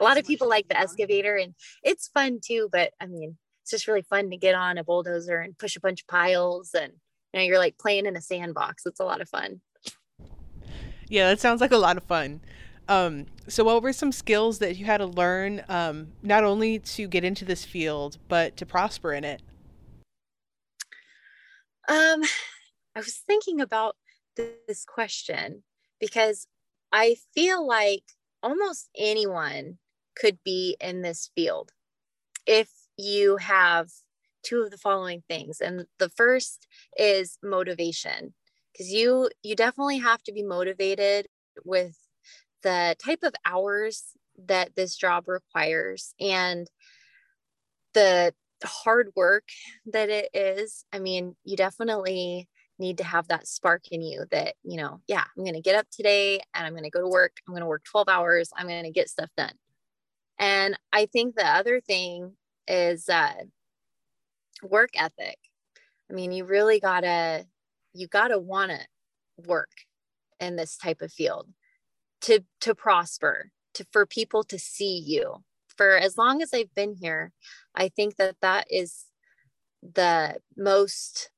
A 0.00 0.04
lot 0.04 0.18
of 0.18 0.26
people 0.26 0.48
like 0.48 0.68
the 0.68 0.78
excavator 0.78 1.36
and 1.36 1.54
it's 1.82 2.08
fun 2.08 2.38
too, 2.42 2.68
but 2.70 2.92
I 3.00 3.06
mean, 3.06 3.36
it's 3.62 3.72
just 3.72 3.88
really 3.88 4.02
fun 4.02 4.30
to 4.30 4.36
get 4.36 4.54
on 4.54 4.78
a 4.78 4.84
bulldozer 4.84 5.40
and 5.40 5.58
push 5.58 5.74
a 5.74 5.80
bunch 5.80 6.02
of 6.02 6.06
piles 6.06 6.70
and 6.74 6.92
you 7.32 7.40
know, 7.40 7.44
you're 7.44 7.58
like 7.58 7.76
playing 7.76 8.06
in 8.06 8.16
a 8.16 8.20
sandbox. 8.20 8.86
It's 8.86 9.00
a 9.00 9.04
lot 9.04 9.20
of 9.20 9.28
fun. 9.28 9.60
Yeah, 11.08 11.28
that 11.28 11.40
sounds 11.40 11.60
like 11.60 11.72
a 11.72 11.76
lot 11.76 11.96
of 11.96 12.04
fun. 12.04 12.40
Um, 12.88 13.26
so, 13.48 13.64
what 13.64 13.82
were 13.82 13.92
some 13.92 14.12
skills 14.12 14.60
that 14.60 14.76
you 14.76 14.84
had 14.84 14.98
to 14.98 15.06
learn, 15.06 15.64
um, 15.68 16.12
not 16.22 16.44
only 16.44 16.78
to 16.78 17.08
get 17.08 17.24
into 17.24 17.44
this 17.44 17.64
field, 17.64 18.18
but 18.28 18.56
to 18.58 18.66
prosper 18.66 19.12
in 19.12 19.24
it? 19.24 19.42
Um, 21.88 22.22
I 22.94 23.00
was 23.00 23.16
thinking 23.26 23.60
about 23.60 23.96
this 24.36 24.84
question 24.84 25.64
because 26.00 26.46
I 26.96 27.16
feel 27.34 27.66
like 27.66 28.04
almost 28.42 28.88
anyone 28.96 29.76
could 30.16 30.38
be 30.42 30.78
in 30.80 31.02
this 31.02 31.30
field 31.36 31.72
if 32.46 32.70
you 32.96 33.36
have 33.36 33.90
two 34.42 34.62
of 34.62 34.70
the 34.70 34.78
following 34.78 35.22
things. 35.28 35.60
And 35.60 35.84
the 35.98 36.08
first 36.08 36.66
is 36.96 37.38
motivation 37.42 38.32
because 38.72 38.90
you 38.90 39.28
you 39.42 39.54
definitely 39.54 39.98
have 39.98 40.22
to 40.22 40.32
be 40.32 40.42
motivated 40.42 41.26
with 41.66 41.98
the 42.62 42.96
type 43.04 43.20
of 43.22 43.34
hours 43.44 44.04
that 44.48 44.74
this 44.74 44.96
job 44.96 45.28
requires 45.28 46.14
and 46.18 46.66
the 47.92 48.34
hard 48.64 49.10
work 49.14 49.44
that 49.86 50.08
it 50.08 50.30
is, 50.32 50.84
I 50.92 50.98
mean, 50.98 51.36
you 51.44 51.56
definitely 51.56 52.48
need 52.78 52.98
to 52.98 53.04
have 53.04 53.28
that 53.28 53.46
spark 53.46 53.82
in 53.90 54.02
you 54.02 54.24
that, 54.30 54.54
you 54.62 54.76
know, 54.76 55.00
yeah, 55.06 55.24
I'm 55.36 55.44
going 55.44 55.54
to 55.54 55.60
get 55.60 55.76
up 55.76 55.86
today 55.90 56.40
and 56.54 56.66
I'm 56.66 56.72
going 56.72 56.84
to 56.84 56.90
go 56.90 57.00
to 57.00 57.08
work. 57.08 57.32
I'm 57.46 57.52
going 57.52 57.62
to 57.62 57.66
work 57.66 57.84
12 57.84 58.08
hours. 58.08 58.50
I'm 58.56 58.68
going 58.68 58.84
to 58.84 58.90
get 58.90 59.08
stuff 59.08 59.30
done. 59.36 59.54
And 60.38 60.78
I 60.92 61.06
think 61.06 61.34
the 61.34 61.46
other 61.46 61.80
thing 61.80 62.32
is 62.68 63.08
uh, 63.08 63.32
work 64.62 64.90
ethic. 64.96 65.38
I 66.10 66.14
mean, 66.14 66.32
you 66.32 66.44
really 66.44 66.78
gotta, 66.78 67.46
you 67.94 68.06
gotta 68.06 68.38
want 68.38 68.70
to 68.70 68.80
work 69.48 69.70
in 70.38 70.56
this 70.56 70.76
type 70.76 71.00
of 71.00 71.12
field 71.12 71.48
to 72.22 72.44
to 72.60 72.74
prosper, 72.74 73.50
to 73.74 73.86
for 73.90 74.06
people 74.06 74.44
to 74.44 74.58
see 74.58 74.98
you 74.98 75.42
for 75.76 75.96
as 75.96 76.16
long 76.16 76.42
as 76.42 76.52
I've 76.54 76.74
been 76.74 76.94
here, 76.94 77.32
I 77.74 77.88
think 77.88 78.16
that 78.16 78.36
that 78.40 78.66
is 78.70 79.04
the 79.82 80.36
most, 80.56 81.30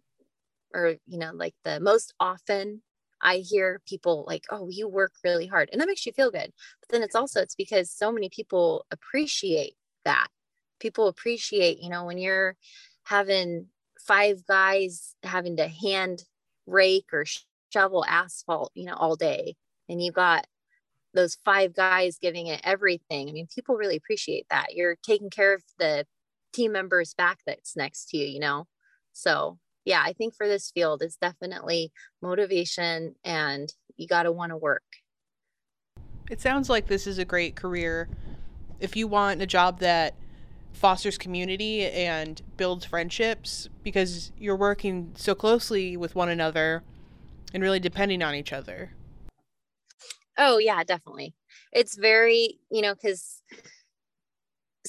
or, 0.75 0.97
you 1.07 1.19
know, 1.19 1.33
like 1.35 1.55
the 1.65 1.81
most 1.81 2.15
often 2.21 2.83
I 3.21 3.39
hear 3.39 3.81
people 3.87 4.25
like, 4.27 4.45
oh, 4.51 4.69
you 4.71 4.89
work 4.89 5.13
really 5.25 5.47
hard. 5.47 5.69
And 5.73 5.81
that 5.81 5.89
makes 5.89 6.07
you 6.07 6.13
feel 6.13 6.31
good. 6.31 6.53
But 6.81 6.89
then 6.91 7.03
it's 7.03 7.17
also, 7.17 7.41
it's 7.41 7.55
because 7.55 7.91
so 7.91 8.13
many 8.13 8.29
people 8.29 8.87
appreciate 8.91 9.75
that. 10.05 10.29
People 10.81 11.09
appreciate, 11.09 11.81
you 11.81 11.91
know, 11.91 12.05
when 12.05 12.19
you're 12.19 12.57
having 13.05 13.67
five 14.07 14.47
guys 14.47 15.15
having 15.23 15.57
to 15.57 15.67
hand 15.67 16.23
rake 16.67 17.07
or 17.13 17.25
shovel 17.73 18.05
asphalt, 18.07 18.71
you 18.75 18.85
know, 18.85 18.95
all 18.95 19.17
day. 19.17 19.57
And 19.89 20.03
you 20.03 20.13
got 20.13 20.47
those 21.15 21.39
five 21.45 21.75
guys 21.75 22.19
giving 22.21 22.47
it 22.47 22.61
everything. 22.63 23.29
I 23.29 23.33
mean, 23.33 23.49
people 23.53 23.77
really 23.77 23.97
appreciate 23.97 24.47
that. 24.51 24.75
You're 24.75 24.97
taking 25.03 25.31
care 25.31 25.55
of 25.55 25.63
the 25.79 26.07
team 26.53 26.73
members 26.73 27.15
back 27.15 27.39
that's 27.47 27.77
next 27.77 28.11
to 28.11 28.17
you, 28.19 28.27
you 28.27 28.41
know? 28.41 28.67
So, 29.13 29.59
yeah, 29.89 30.03
I 30.05 30.13
think 30.13 30.35
for 30.35 30.47
this 30.47 30.71
field, 30.71 31.01
it's 31.01 31.17
definitely 31.17 31.93
motivation 32.21 33.15
and 33.25 33.73
you 33.97 34.07
got 34.07 34.25
to 34.25 34.33
want 34.33 34.51
to 34.51 34.57
work. 34.57 34.85
It 36.31 36.43
sounds 36.43 36.69
like 36.69 36.89
this 36.89 37.07
is 37.07 37.17
a 37.17 37.25
great 37.25 37.57
career. 37.57 38.07
If 38.81 38.97
you 38.97 39.09
want 39.09 39.41
a 39.41 39.47
job 39.47 39.81
that 39.81 40.15
fosters 40.75 41.17
community 41.17 41.87
and 41.87 42.43
builds 42.59 42.85
friendships 42.85 43.71
because 43.83 44.31
you're 44.39 44.57
working 44.57 45.13
so 45.17 45.35
closely 45.35 45.97
with 45.97 46.15
one 46.15 46.29
another 46.29 46.83
and 47.55 47.63
really 47.63 47.81
depending 47.81 48.23
on 48.23 48.35
each 48.35 48.53
other. 48.53 48.91
Oh 50.37 50.59
yeah, 50.59 50.85
definitely. 50.85 51.35
It's 51.73 51.97
very, 51.97 52.59
you 52.71 52.83
know, 52.83 52.95
because 52.95 53.43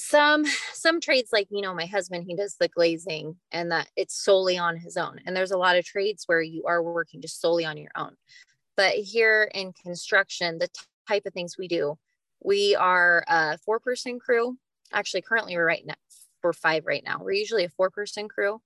some 0.00 0.44
some 0.72 1.00
trades 1.00 1.30
like 1.32 1.48
you 1.50 1.62
know 1.62 1.74
my 1.74 1.86
husband 1.86 2.24
he 2.26 2.34
does 2.34 2.56
the 2.58 2.68
glazing 2.68 3.36
and 3.52 3.70
that 3.70 3.88
it's 3.96 4.22
solely 4.22 4.58
on 4.58 4.76
his 4.76 4.96
own. 4.96 5.20
And 5.26 5.36
there's 5.36 5.52
a 5.52 5.58
lot 5.58 5.76
of 5.76 5.84
trades 5.84 6.24
where 6.26 6.42
you 6.42 6.64
are 6.66 6.82
working 6.82 7.20
just 7.20 7.40
solely 7.40 7.64
on 7.64 7.76
your 7.76 7.92
own. 7.96 8.14
But 8.76 8.94
here 8.94 9.50
in 9.54 9.72
construction 9.72 10.58
the 10.58 10.68
t- 10.68 10.82
type 11.08 11.26
of 11.26 11.32
things 11.32 11.56
we 11.58 11.68
do 11.68 11.96
we 12.42 12.74
are 12.74 13.24
a 13.28 13.58
four 13.58 13.80
person 13.80 14.18
crew. 14.18 14.56
Actually 14.92 15.22
currently 15.22 15.56
we're 15.56 15.66
right 15.66 15.86
now 15.86 15.94
we're 16.42 16.52
five 16.52 16.86
right 16.86 17.02
now. 17.04 17.18
We're 17.20 17.32
usually 17.32 17.64
a 17.64 17.68
four 17.68 17.90
person 17.90 18.28
crew. 18.28 18.60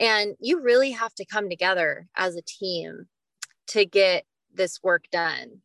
And 0.00 0.34
you 0.40 0.60
really 0.60 0.92
have 0.92 1.14
to 1.16 1.24
come 1.24 1.48
together 1.48 2.08
as 2.16 2.36
a 2.36 2.42
team 2.42 3.06
to 3.68 3.84
get 3.84 4.24
this 4.52 4.82
work 4.82 5.04
done. 5.12 5.62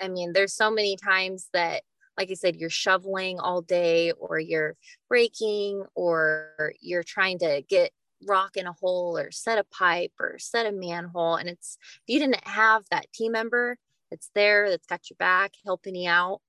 I 0.00 0.08
mean, 0.08 0.32
there's 0.32 0.54
so 0.54 0.70
many 0.70 0.96
times 0.96 1.48
that, 1.52 1.82
like 2.16 2.30
I 2.30 2.34
said, 2.34 2.56
you're 2.56 2.70
shoveling 2.70 3.40
all 3.40 3.60
day 3.60 4.12
or 4.12 4.38
you're 4.38 4.76
raking 5.10 5.84
or 5.94 6.72
you're 6.80 7.02
trying 7.02 7.38
to 7.40 7.62
get 7.68 7.90
rock 8.26 8.56
in 8.56 8.66
a 8.66 8.72
hole 8.72 9.18
or 9.18 9.30
set 9.30 9.58
a 9.58 9.64
pipe 9.64 10.12
or 10.20 10.38
set 10.38 10.66
a 10.66 10.72
manhole. 10.72 11.36
And 11.36 11.48
it's, 11.48 11.76
if 12.06 12.14
you 12.14 12.20
didn't 12.20 12.46
have 12.46 12.84
that 12.90 13.12
team 13.12 13.32
member 13.32 13.76
that's 14.10 14.30
there, 14.34 14.70
that's 14.70 14.86
got 14.86 15.10
your 15.10 15.16
back, 15.18 15.52
helping 15.64 15.94
you 15.94 16.08
out, 16.08 16.40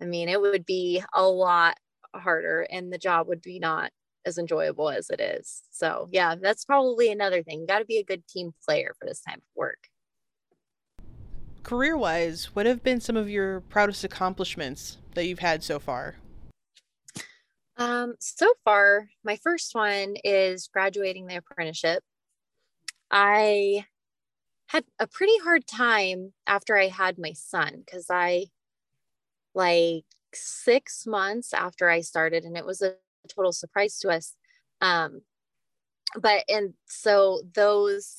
I 0.00 0.04
mean, 0.04 0.28
it 0.28 0.40
would 0.40 0.66
be 0.66 1.02
a 1.14 1.22
lot 1.22 1.76
harder 2.14 2.62
and 2.62 2.92
the 2.92 2.98
job 2.98 3.28
would 3.28 3.40
be 3.40 3.58
not 3.58 3.90
as 4.26 4.38
enjoyable 4.38 4.90
as 4.90 5.10
it 5.10 5.20
is. 5.20 5.62
So, 5.70 6.08
yeah, 6.10 6.34
that's 6.34 6.64
probably 6.64 7.10
another 7.10 7.42
thing. 7.42 7.60
You 7.60 7.66
got 7.66 7.78
to 7.78 7.84
be 7.84 7.98
a 7.98 8.04
good 8.04 8.26
team 8.26 8.52
player 8.64 8.94
for 8.98 9.06
this 9.06 9.20
type 9.20 9.38
of 9.38 9.42
work 9.54 9.88
career 11.62 11.96
wise, 11.96 12.54
what 12.54 12.66
have 12.66 12.82
been 12.82 13.00
some 13.00 13.16
of 13.16 13.30
your 13.30 13.60
proudest 13.60 14.04
accomplishments 14.04 14.98
that 15.14 15.26
you've 15.26 15.38
had 15.38 15.62
so 15.62 15.78
far? 15.78 16.16
Um, 17.76 18.14
so 18.20 18.52
far, 18.64 19.08
my 19.24 19.36
first 19.36 19.74
one 19.74 20.16
is 20.24 20.68
graduating 20.68 21.26
the 21.26 21.36
apprenticeship. 21.36 22.02
I 23.10 23.86
had 24.68 24.84
a 24.98 25.06
pretty 25.06 25.36
hard 25.38 25.66
time 25.66 26.32
after 26.46 26.76
I 26.76 26.88
had 26.88 27.18
my 27.18 27.32
son 27.32 27.82
because 27.84 28.06
I, 28.10 28.46
like, 29.54 30.04
six 30.34 31.06
months 31.06 31.52
after 31.52 31.88
I 31.88 32.00
started, 32.00 32.44
and 32.44 32.56
it 32.56 32.64
was 32.64 32.80
a 32.82 32.94
total 33.28 33.52
surprise 33.52 33.98
to 34.00 34.08
us. 34.08 34.34
Um, 34.80 35.22
but 36.18 36.44
and 36.48 36.74
so 36.86 37.42
those 37.54 38.16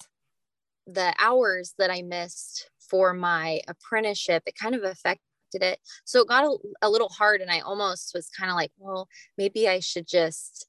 the 0.86 1.14
hours 1.20 1.74
that 1.78 1.90
I 1.90 2.02
missed 2.02 2.70
for 2.94 3.12
my 3.12 3.60
apprenticeship, 3.68 4.44
it 4.46 4.56
kind 4.56 4.76
of 4.76 4.84
affected 4.84 5.20
it. 5.54 5.80
So 6.06 6.22
it 6.22 6.28
got 6.28 6.46
a, 6.46 6.56
a 6.84 6.90
little 6.92 7.10
hard, 7.10 7.42
and 7.42 7.50
I 7.50 7.62
almost 7.62 8.12
was 8.14 8.30
kind 8.30 8.52
of 8.52 8.56
like, 8.56 8.72
well, 8.78 9.08
maybe 9.36 9.68
I 9.68 9.80
should 9.80 10.08
just 10.08 10.68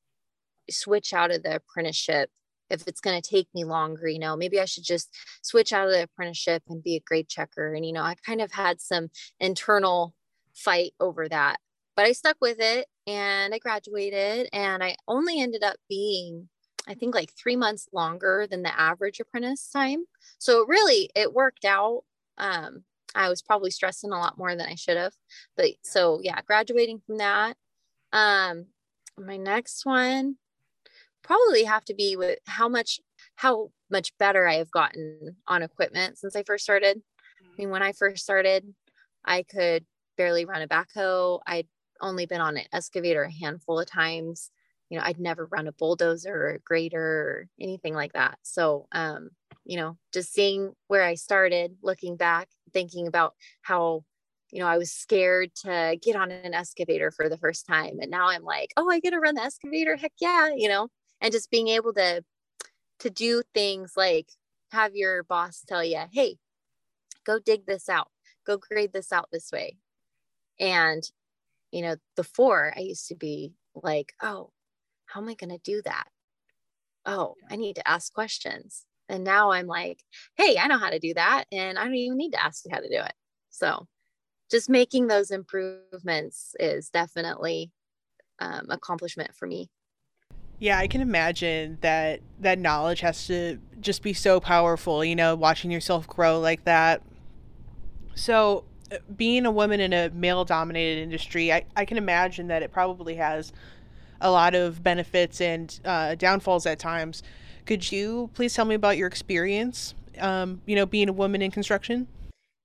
switch 0.70 1.12
out 1.12 1.30
of 1.30 1.42
the 1.42 1.56
apprenticeship 1.56 2.30
if 2.70 2.88
it's 2.88 3.02
going 3.02 3.20
to 3.20 3.30
take 3.30 3.46
me 3.54 3.64
longer 3.64 4.08
you 4.08 4.18
know? 4.18 4.36
Maybe 4.36 4.58
i 4.58 4.64
should 4.64 4.84
just 4.84 5.14
switch 5.42 5.74
out 5.74 5.86
of 5.86 5.92
the 5.92 6.04
apprenticeship 6.04 6.62
and 6.70 6.82
be 6.82 6.96
a 6.96 7.02
grade 7.06 7.28
checker. 7.28 7.74
And 7.74 7.84
you 7.84 7.92
know 7.92 8.02
i 8.02 8.14
kind 8.24 8.40
of 8.40 8.50
had 8.50 8.80
some 8.80 9.08
internal 9.38 10.14
fight 10.54 10.92
over 10.98 11.28
that 11.28 11.58
but 11.96 12.06
i 12.06 12.12
stuck 12.12 12.36
with 12.40 12.56
it 12.60 12.86
and 13.06 13.52
i 13.52 13.58
graduated 13.58 14.48
and 14.52 14.82
i 14.82 14.96
only 15.06 15.42
ended 15.42 15.62
up 15.62 15.76
being 15.90 16.48
i 16.88 16.94
think 16.94 17.14
like 17.14 17.32
three 17.32 17.56
months 17.56 17.86
longer 17.92 18.46
than 18.48 18.62
the 18.62 18.80
average 18.80 19.20
apprentice 19.20 19.68
time. 19.68 20.04
So 20.38 20.64
really 20.64 21.10
it 21.14 21.34
worked 21.34 21.66
out 21.66 22.04
um, 22.38 22.84
i 23.14 23.28
was 23.28 23.42
probably 23.42 23.70
stressing 23.70 24.12
a 24.12 24.18
lot 24.18 24.38
more 24.38 24.54
than 24.54 24.66
i 24.66 24.74
should 24.74 24.96
have 24.96 25.12
but 25.56 25.66
so 25.82 26.20
yeah 26.22 26.40
graduating 26.46 27.00
from 27.06 27.18
that 27.18 27.56
um, 28.12 28.66
my 29.18 29.36
next 29.36 29.84
one 29.84 30.36
probably 31.24 31.64
have 31.64 31.84
to 31.86 31.94
be 31.94 32.16
with 32.16 32.38
how 32.46 32.68
much 32.68 33.00
how 33.34 33.70
much 33.90 34.16
better 34.18 34.46
I 34.46 34.54
have 34.54 34.70
gotten 34.70 35.36
on 35.48 35.62
equipment 35.62 36.18
since 36.18 36.36
I 36.36 36.42
first 36.44 36.64
started. 36.64 36.98
I 36.98 37.54
mean, 37.58 37.70
when 37.70 37.82
I 37.82 37.92
first 37.92 38.22
started, 38.22 38.64
I 39.24 39.42
could 39.42 39.84
barely 40.16 40.44
run 40.44 40.62
a 40.62 40.68
backhoe. 40.68 41.40
I'd 41.46 41.68
only 42.00 42.26
been 42.26 42.40
on 42.40 42.56
an 42.56 42.64
excavator 42.72 43.22
a 43.22 43.32
handful 43.32 43.80
of 43.80 43.86
times. 43.86 44.50
You 44.90 44.98
know, 44.98 45.04
I'd 45.04 45.18
never 45.18 45.46
run 45.46 45.66
a 45.66 45.72
bulldozer 45.72 46.34
or 46.34 46.50
a 46.50 46.58
grader 46.58 47.00
or 47.00 47.48
anything 47.60 47.94
like 47.94 48.12
that. 48.12 48.38
So, 48.42 48.86
um, 48.92 49.30
you 49.64 49.76
know, 49.76 49.96
just 50.12 50.32
seeing 50.32 50.72
where 50.88 51.02
I 51.02 51.14
started, 51.14 51.76
looking 51.82 52.16
back, 52.16 52.48
thinking 52.72 53.06
about 53.06 53.34
how, 53.62 54.04
you 54.50 54.60
know, 54.60 54.66
I 54.66 54.78
was 54.78 54.92
scared 54.92 55.54
to 55.64 55.98
get 56.02 56.16
on 56.16 56.30
an 56.30 56.54
excavator 56.54 57.10
for 57.10 57.28
the 57.28 57.38
first 57.38 57.66
time. 57.66 57.98
And 58.00 58.10
now 58.10 58.28
I'm 58.28 58.44
like, 58.44 58.72
oh, 58.76 58.90
I 58.90 59.00
get 59.00 59.10
to 59.10 59.20
run 59.20 59.36
the 59.36 59.42
excavator. 59.42 59.96
Heck 59.96 60.12
yeah, 60.20 60.50
you 60.54 60.68
know, 60.68 60.88
and 61.20 61.32
just 61.32 61.50
being 61.50 61.68
able 61.68 61.94
to 61.94 62.22
to 63.00 63.10
do 63.10 63.42
things 63.52 63.94
like 63.96 64.28
have 64.70 64.94
your 64.94 65.24
boss 65.24 65.64
tell 65.66 65.84
you 65.84 66.00
hey 66.12 66.36
go 67.26 67.38
dig 67.38 67.66
this 67.66 67.88
out. 67.88 68.08
Go 68.46 68.58
grade 68.58 68.92
this 68.92 69.12
out 69.12 69.28
this 69.32 69.50
way. 69.52 69.78
And 70.60 71.02
you 71.72 71.82
know 71.82 71.96
before 72.14 72.72
i 72.76 72.80
used 72.80 73.08
to 73.08 73.16
be 73.16 73.52
like 73.74 74.12
oh 74.22 74.50
how 75.06 75.20
am 75.20 75.28
i 75.28 75.34
going 75.34 75.50
to 75.50 75.58
do 75.58 75.82
that? 75.84 76.04
Oh 77.04 77.34
i 77.50 77.56
need 77.56 77.76
to 77.76 77.88
ask 77.88 78.12
questions 78.12 78.84
and 79.08 79.24
now 79.24 79.50
i'm 79.50 79.66
like 79.66 80.02
hey 80.36 80.56
i 80.58 80.66
know 80.66 80.78
how 80.78 80.90
to 80.90 80.98
do 80.98 81.14
that 81.14 81.44
and 81.52 81.78
i 81.78 81.84
don't 81.84 81.94
even 81.94 82.16
need 82.16 82.32
to 82.32 82.42
ask 82.42 82.64
you 82.64 82.70
how 82.72 82.80
to 82.80 82.88
do 82.88 83.00
it 83.00 83.12
so 83.50 83.86
just 84.50 84.68
making 84.68 85.06
those 85.06 85.30
improvements 85.30 86.54
is 86.60 86.90
definitely 86.90 87.72
um, 88.40 88.66
accomplishment 88.68 89.34
for 89.34 89.46
me 89.46 89.70
yeah, 90.58 90.78
I 90.78 90.86
can 90.86 91.00
imagine 91.00 91.78
that 91.80 92.20
that 92.40 92.58
knowledge 92.58 93.00
has 93.00 93.26
to 93.26 93.58
just 93.80 94.02
be 94.02 94.12
so 94.12 94.40
powerful, 94.40 95.04
you 95.04 95.16
know, 95.16 95.34
watching 95.34 95.70
yourself 95.70 96.06
grow 96.06 96.40
like 96.40 96.64
that. 96.64 97.02
So, 98.14 98.64
uh, 98.92 98.96
being 99.14 99.46
a 99.46 99.50
woman 99.50 99.80
in 99.80 99.92
a 99.92 100.10
male 100.10 100.44
dominated 100.44 101.02
industry, 101.02 101.52
I, 101.52 101.64
I 101.76 101.84
can 101.84 101.96
imagine 101.96 102.46
that 102.48 102.62
it 102.62 102.72
probably 102.72 103.16
has 103.16 103.52
a 104.20 104.30
lot 104.30 104.54
of 104.54 104.82
benefits 104.82 105.40
and 105.40 105.78
uh, 105.84 106.14
downfalls 106.14 106.66
at 106.66 106.78
times. 106.78 107.22
Could 107.66 107.90
you 107.90 108.30
please 108.34 108.54
tell 108.54 108.64
me 108.64 108.74
about 108.74 108.96
your 108.96 109.08
experience, 109.08 109.94
um, 110.20 110.60
you 110.66 110.76
know, 110.76 110.86
being 110.86 111.08
a 111.08 111.12
woman 111.12 111.42
in 111.42 111.50
construction? 111.50 112.06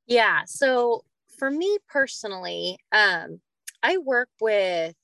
Yeah. 0.08 0.42
So, 0.46 1.04
for 1.38 1.50
me 1.50 1.78
personally, 1.88 2.78
um, 2.92 3.40
I 3.82 3.98
work 3.98 4.30
with 4.42 4.96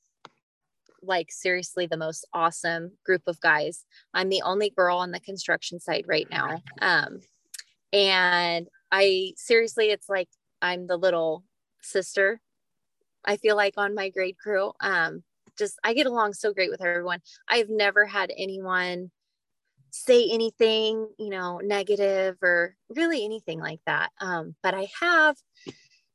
like 1.01 1.31
seriously 1.31 1.87
the 1.87 1.97
most 1.97 2.27
awesome 2.33 2.91
group 3.05 3.21
of 3.27 3.39
guys. 3.39 3.85
I'm 4.13 4.29
the 4.29 4.41
only 4.41 4.69
girl 4.69 4.97
on 4.97 5.11
the 5.11 5.19
construction 5.19 5.79
site 5.79 6.05
right 6.07 6.27
now. 6.29 6.61
Um, 6.81 7.19
and 7.93 8.67
I 8.91 9.33
seriously, 9.37 9.91
it's 9.91 10.09
like 10.09 10.27
I'm 10.61 10.87
the 10.87 10.97
little 10.97 11.43
sister. 11.81 12.41
I 13.23 13.37
feel 13.37 13.55
like 13.55 13.75
on 13.77 13.95
my 13.95 14.09
grade 14.09 14.37
crew. 14.37 14.73
Um, 14.81 15.23
just 15.57 15.79
I 15.83 15.93
get 15.93 16.05
along 16.05 16.33
so 16.33 16.53
great 16.53 16.69
with 16.69 16.81
everyone. 16.81 17.21
I've 17.47 17.69
never 17.69 18.05
had 18.05 18.31
anyone 18.37 19.11
say 19.95 20.29
anything, 20.29 21.07
you 21.17 21.29
know, 21.29 21.59
negative 21.63 22.37
or 22.41 22.75
really 22.89 23.23
anything 23.23 23.59
like 23.59 23.79
that. 23.85 24.11
Um, 24.19 24.55
but 24.61 24.73
I 24.73 24.87
have 25.01 25.37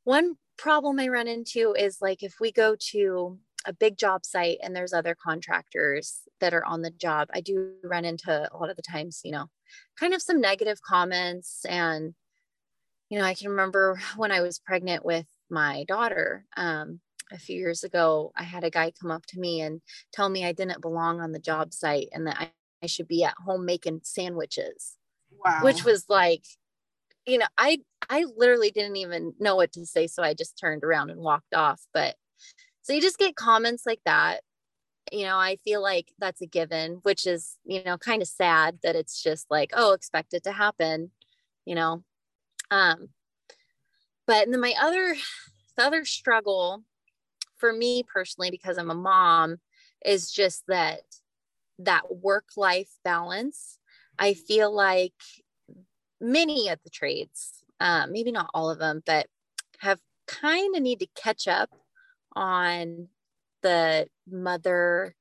one 0.03 0.35
problem 0.57 0.99
I 0.99 1.07
run 1.07 1.27
into 1.27 1.73
is 1.77 1.97
like 1.99 2.21
if 2.21 2.35
we 2.39 2.51
go 2.51 2.75
to 2.91 3.39
a 3.65 3.73
big 3.73 3.97
job 3.97 4.23
site 4.23 4.59
and 4.61 4.75
there's 4.75 4.93
other 4.93 5.15
contractors 5.15 6.21
that 6.39 6.53
are 6.53 6.65
on 6.65 6.83
the 6.83 6.91
job, 6.91 7.29
I 7.33 7.41
do 7.41 7.73
run 7.83 8.05
into 8.05 8.31
a 8.51 8.55
lot 8.55 8.69
of 8.69 8.75
the 8.75 8.83
times, 8.83 9.21
you 9.23 9.31
know, 9.31 9.47
kind 9.99 10.13
of 10.13 10.21
some 10.21 10.39
negative 10.39 10.79
comments. 10.81 11.65
And, 11.67 12.13
you 13.09 13.17
know, 13.17 13.25
I 13.25 13.33
can 13.33 13.49
remember 13.49 13.99
when 14.15 14.31
I 14.31 14.41
was 14.41 14.59
pregnant 14.59 15.03
with 15.03 15.25
my 15.49 15.85
daughter 15.87 16.45
um, 16.55 16.99
a 17.31 17.39
few 17.39 17.57
years 17.57 17.83
ago, 17.83 18.31
I 18.35 18.43
had 18.43 18.63
a 18.63 18.69
guy 18.69 18.91
come 18.99 19.09
up 19.09 19.25
to 19.27 19.39
me 19.39 19.61
and 19.61 19.81
tell 20.13 20.29
me 20.29 20.45
I 20.45 20.51
didn't 20.51 20.81
belong 20.81 21.19
on 21.19 21.31
the 21.31 21.39
job 21.39 21.73
site 21.73 22.09
and 22.11 22.27
that 22.27 22.51
I, 22.83 22.87
should 22.87 23.07
be 23.07 23.23
at 23.23 23.35
home 23.45 23.65
making 23.65 24.01
sandwiches. 24.03 24.97
Wow. 25.43 25.59
Which 25.63 25.83
was 25.83 26.05
like, 26.09 26.43
you 27.25 27.37
know, 27.37 27.47
I 27.57 27.79
I 28.09 28.25
literally 28.35 28.71
didn't 28.71 28.97
even 28.97 29.33
know 29.39 29.55
what 29.55 29.71
to 29.73 29.85
say. 29.85 30.07
So 30.07 30.23
I 30.23 30.33
just 30.33 30.57
turned 30.59 30.83
around 30.83 31.09
and 31.09 31.21
walked 31.21 31.53
off. 31.53 31.81
But 31.93 32.15
so 32.81 32.93
you 32.93 33.01
just 33.01 33.17
get 33.17 33.35
comments 33.35 33.83
like 33.85 34.01
that. 34.05 34.41
You 35.11 35.25
know, 35.25 35.37
I 35.37 35.57
feel 35.57 35.81
like 35.81 36.13
that's 36.19 36.41
a 36.41 36.47
given, 36.47 36.99
which 37.03 37.25
is, 37.25 37.57
you 37.63 37.83
know, 37.83 37.97
kind 37.97 38.21
of 38.21 38.27
sad 38.27 38.79
that 38.83 38.95
it's 38.95 39.21
just 39.21 39.47
like, 39.49 39.71
oh, 39.73 39.93
expect 39.93 40.33
it 40.33 40.43
to 40.43 40.51
happen, 40.51 41.11
you 41.65 41.75
know. 41.75 42.03
Um, 42.69 43.09
but 44.27 44.45
and 44.45 44.53
then 44.53 44.61
my 44.61 44.73
other 44.81 45.15
the 45.77 45.83
other 45.83 46.05
struggle 46.05 46.83
for 47.57 47.71
me 47.71 48.03
personally, 48.03 48.51
because 48.51 48.77
I'm 48.77 48.91
a 48.91 48.95
mom, 48.95 49.57
is 50.05 50.31
just 50.31 50.63
that 50.67 51.01
that 51.85 52.17
work 52.17 52.49
life 52.57 52.89
balance. 53.03 53.77
I 54.19 54.33
feel 54.33 54.73
like 54.73 55.13
many 56.19 56.69
of 56.69 56.79
the 56.83 56.89
trades, 56.89 57.63
um, 57.79 58.11
maybe 58.11 58.31
not 58.31 58.49
all 58.53 58.69
of 58.69 58.79
them, 58.79 59.01
but 59.05 59.27
have 59.79 59.99
kind 60.27 60.75
of 60.75 60.81
need 60.81 60.99
to 60.99 61.07
catch 61.15 61.47
up 61.47 61.69
on 62.35 63.07
the 63.61 64.07
mother 64.29 65.15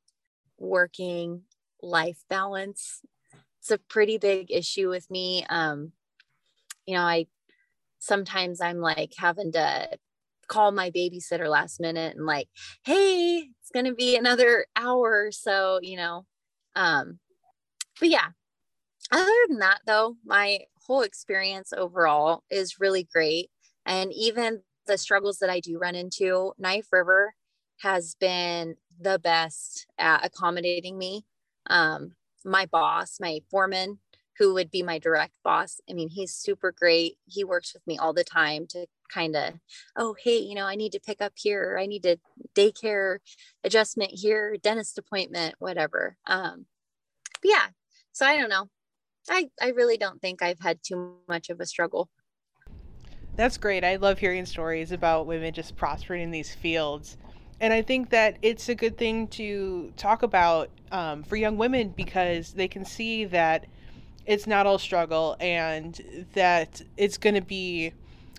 working 0.59 1.43
life 1.83 2.25
balance. 2.29 3.03
It's 3.61 3.71
a 3.71 3.79
pretty 3.79 4.19
big 4.19 4.51
issue 4.51 4.89
with 4.89 5.11
me. 5.11 5.45
Um, 5.49 5.93
you 6.87 6.95
know, 6.95 7.03
I 7.03 7.27
sometimes 7.99 8.61
I'm 8.61 8.79
like 8.79 9.13
having 9.17 9.53
to 9.53 9.89
call 10.49 10.73
my 10.73 10.91
babysitter 10.91 11.49
last 11.49 11.81
minute 11.81 12.17
and 12.17 12.27
like, 12.27 12.49
hey, 12.85 13.49
it's 13.61 13.71
gonna 13.73 13.95
be 13.95 14.17
another 14.17 14.67
hour 14.77 15.31
so, 15.31 15.79
you 15.83 15.97
know. 15.97 16.27
Um, 16.75 17.19
but 17.99 18.09
yeah, 18.09 18.29
other 19.13 19.31
than 19.49 19.59
that 19.59 19.81
though, 19.87 20.17
my 20.25 20.61
whole 20.87 21.03
experience 21.03 21.73
overall 21.77 22.45
is 22.51 22.81
really 22.81 23.05
great. 23.05 23.51
And 23.87 24.13
even 24.13 24.63
the 24.87 24.99
struggles 24.99 25.39
that 25.39 25.51
I 25.51 25.61
do 25.61 25.79
run 25.79 25.95
into, 25.95 26.53
Knife 26.59 26.89
River 26.93 27.35
has 27.81 28.15
been 28.21 28.77
the 29.01 29.19
best 29.19 29.87
at 29.99 30.25
accommodating 30.25 30.99
me. 30.99 31.25
Um, 31.69 32.13
my 32.45 32.67
boss, 32.67 33.19
my 33.21 33.41
foreman, 33.51 33.99
who 34.41 34.55
would 34.55 34.71
be 34.71 34.83
my 34.83 34.99
direct 34.99 35.35
boss, 35.45 35.83
I 35.89 35.93
mean, 35.93 36.09
he's 36.09 36.33
super 36.33 36.73
great. 36.73 37.19
He 37.27 37.45
works 37.45 37.75
with 37.75 37.87
me 37.87 37.99
all 37.99 38.15
the 38.15 38.25
time 38.25 38.67
to 38.71 38.87
kind 39.13 39.37
of, 39.37 39.53
oh, 39.97 40.17
hey, 40.25 40.39
you 40.39 40.55
know, 40.55 40.65
I 40.65 40.77
need 40.77 40.93
to 40.93 40.99
pick 41.01 41.21
up 41.21 41.35
here. 41.37 41.77
I 41.79 41.85
need 41.85 42.07
a 42.07 42.17
daycare 42.57 43.19
adjustment 43.63 44.13
here, 44.15 44.57
dentist 44.57 44.97
appointment, 44.97 45.57
whatever. 45.59 46.17
Um, 46.27 46.65
but 47.43 47.51
yeah. 47.51 47.67
So 48.13 48.25
I 48.25 48.39
don't 48.39 48.49
know. 48.49 48.71
I, 49.29 49.51
I 49.61 49.69
really 49.69 49.99
don't 49.99 50.23
think 50.23 50.41
I've 50.41 50.61
had 50.61 50.79
too 50.83 51.17
much 51.29 51.51
of 51.51 51.61
a 51.61 51.67
struggle. 51.67 52.09
That's 53.37 53.59
great. 53.59 53.85
I 53.85 53.97
love 53.97 54.19
hearing 54.19 54.47
stories 54.47 54.91
about 54.91 55.27
women 55.27 55.53
just 55.53 55.77
prospering 55.77 56.23
in 56.23 56.31
these 56.31 56.55
fields. 56.55 57.19
And 57.61 57.75
I 57.75 57.83
think 57.83 58.09
that 58.09 58.39
it's 58.41 58.71
a 58.71 58.75
good 58.75 58.97
thing 58.97 59.29
to 59.29 59.93
talk 59.99 60.23
about 60.23 60.71
um, 60.91 61.25
for 61.25 61.37
young 61.37 61.59
women 61.59 61.93
because 61.95 62.55
they 62.55 62.69
can 62.69 62.87
see 62.87 63.27
that 63.27 63.67
it's 64.31 64.47
not 64.47 64.67
all 64.67 64.79
struggle 64.79 65.37
and 65.41 66.29
that 66.35 66.83
it's 66.97 67.19
going 67.19 67.35
to 67.35 67.41
be 67.41 67.93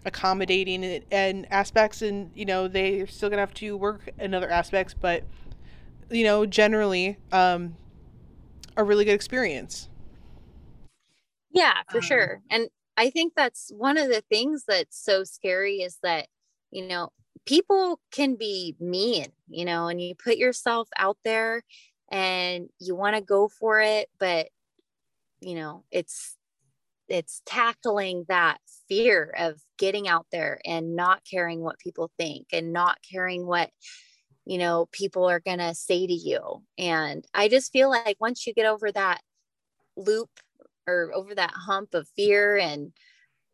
accommodating 0.05 1.03
and 1.11 1.51
aspects 1.51 2.01
and 2.01 2.31
you 2.33 2.43
know 2.43 2.67
they're 2.67 3.05
still 3.05 3.29
gonna 3.29 3.39
have 3.39 3.53
to 3.53 3.77
work 3.77 4.09
in 4.17 4.33
other 4.33 4.49
aspects 4.49 4.95
but 4.95 5.23
you 6.09 6.23
know 6.23 6.43
generally 6.43 7.17
um 7.31 7.75
a 8.77 8.83
really 8.83 9.05
good 9.05 9.13
experience. 9.13 9.89
Yeah, 11.51 11.81
for 11.89 11.97
um, 11.97 12.01
sure. 12.01 12.41
And 12.49 12.69
I 12.97 13.09
think 13.09 13.33
that's 13.35 13.71
one 13.75 13.97
of 13.97 14.07
the 14.07 14.23
things 14.29 14.63
that's 14.67 15.01
so 15.01 15.23
scary 15.23 15.77
is 15.77 15.97
that, 16.03 16.27
you 16.71 16.87
know, 16.87 17.11
people 17.45 17.99
can 18.11 18.35
be 18.35 18.75
mean, 18.79 19.27
you 19.49 19.65
know, 19.65 19.87
and 19.87 20.01
you 20.01 20.15
put 20.15 20.37
yourself 20.37 20.87
out 20.97 21.17
there 21.23 21.63
and 22.11 22.69
you 22.79 22.95
want 22.95 23.15
to 23.15 23.21
go 23.21 23.47
for 23.47 23.81
it, 23.81 24.09
but 24.19 24.47
you 25.41 25.55
know, 25.55 25.83
it's 25.91 26.37
it's 27.07 27.41
tackling 27.45 28.25
that 28.29 28.59
fear 28.87 29.33
of 29.37 29.59
getting 29.77 30.07
out 30.07 30.27
there 30.31 30.61
and 30.65 30.95
not 30.95 31.21
caring 31.29 31.61
what 31.61 31.79
people 31.79 32.09
think 32.17 32.47
and 32.53 32.71
not 32.71 32.99
caring 33.11 33.45
what 33.45 33.69
you 34.45 34.57
know 34.57 34.87
people 34.91 35.29
are 35.29 35.41
going 35.41 35.57
to 35.57 35.75
say 35.75 36.07
to 36.07 36.13
you. 36.13 36.63
And 36.77 37.25
i 37.33 37.49
just 37.49 37.71
feel 37.71 37.89
like 37.89 38.17
once 38.19 38.47
you 38.47 38.53
get 38.53 38.65
over 38.65 38.91
that 38.91 39.21
loop 39.97 40.29
or 40.87 41.11
over 41.13 41.35
that 41.35 41.53
hump 41.53 41.93
of 41.93 42.07
fear 42.15 42.57
and 42.57 42.93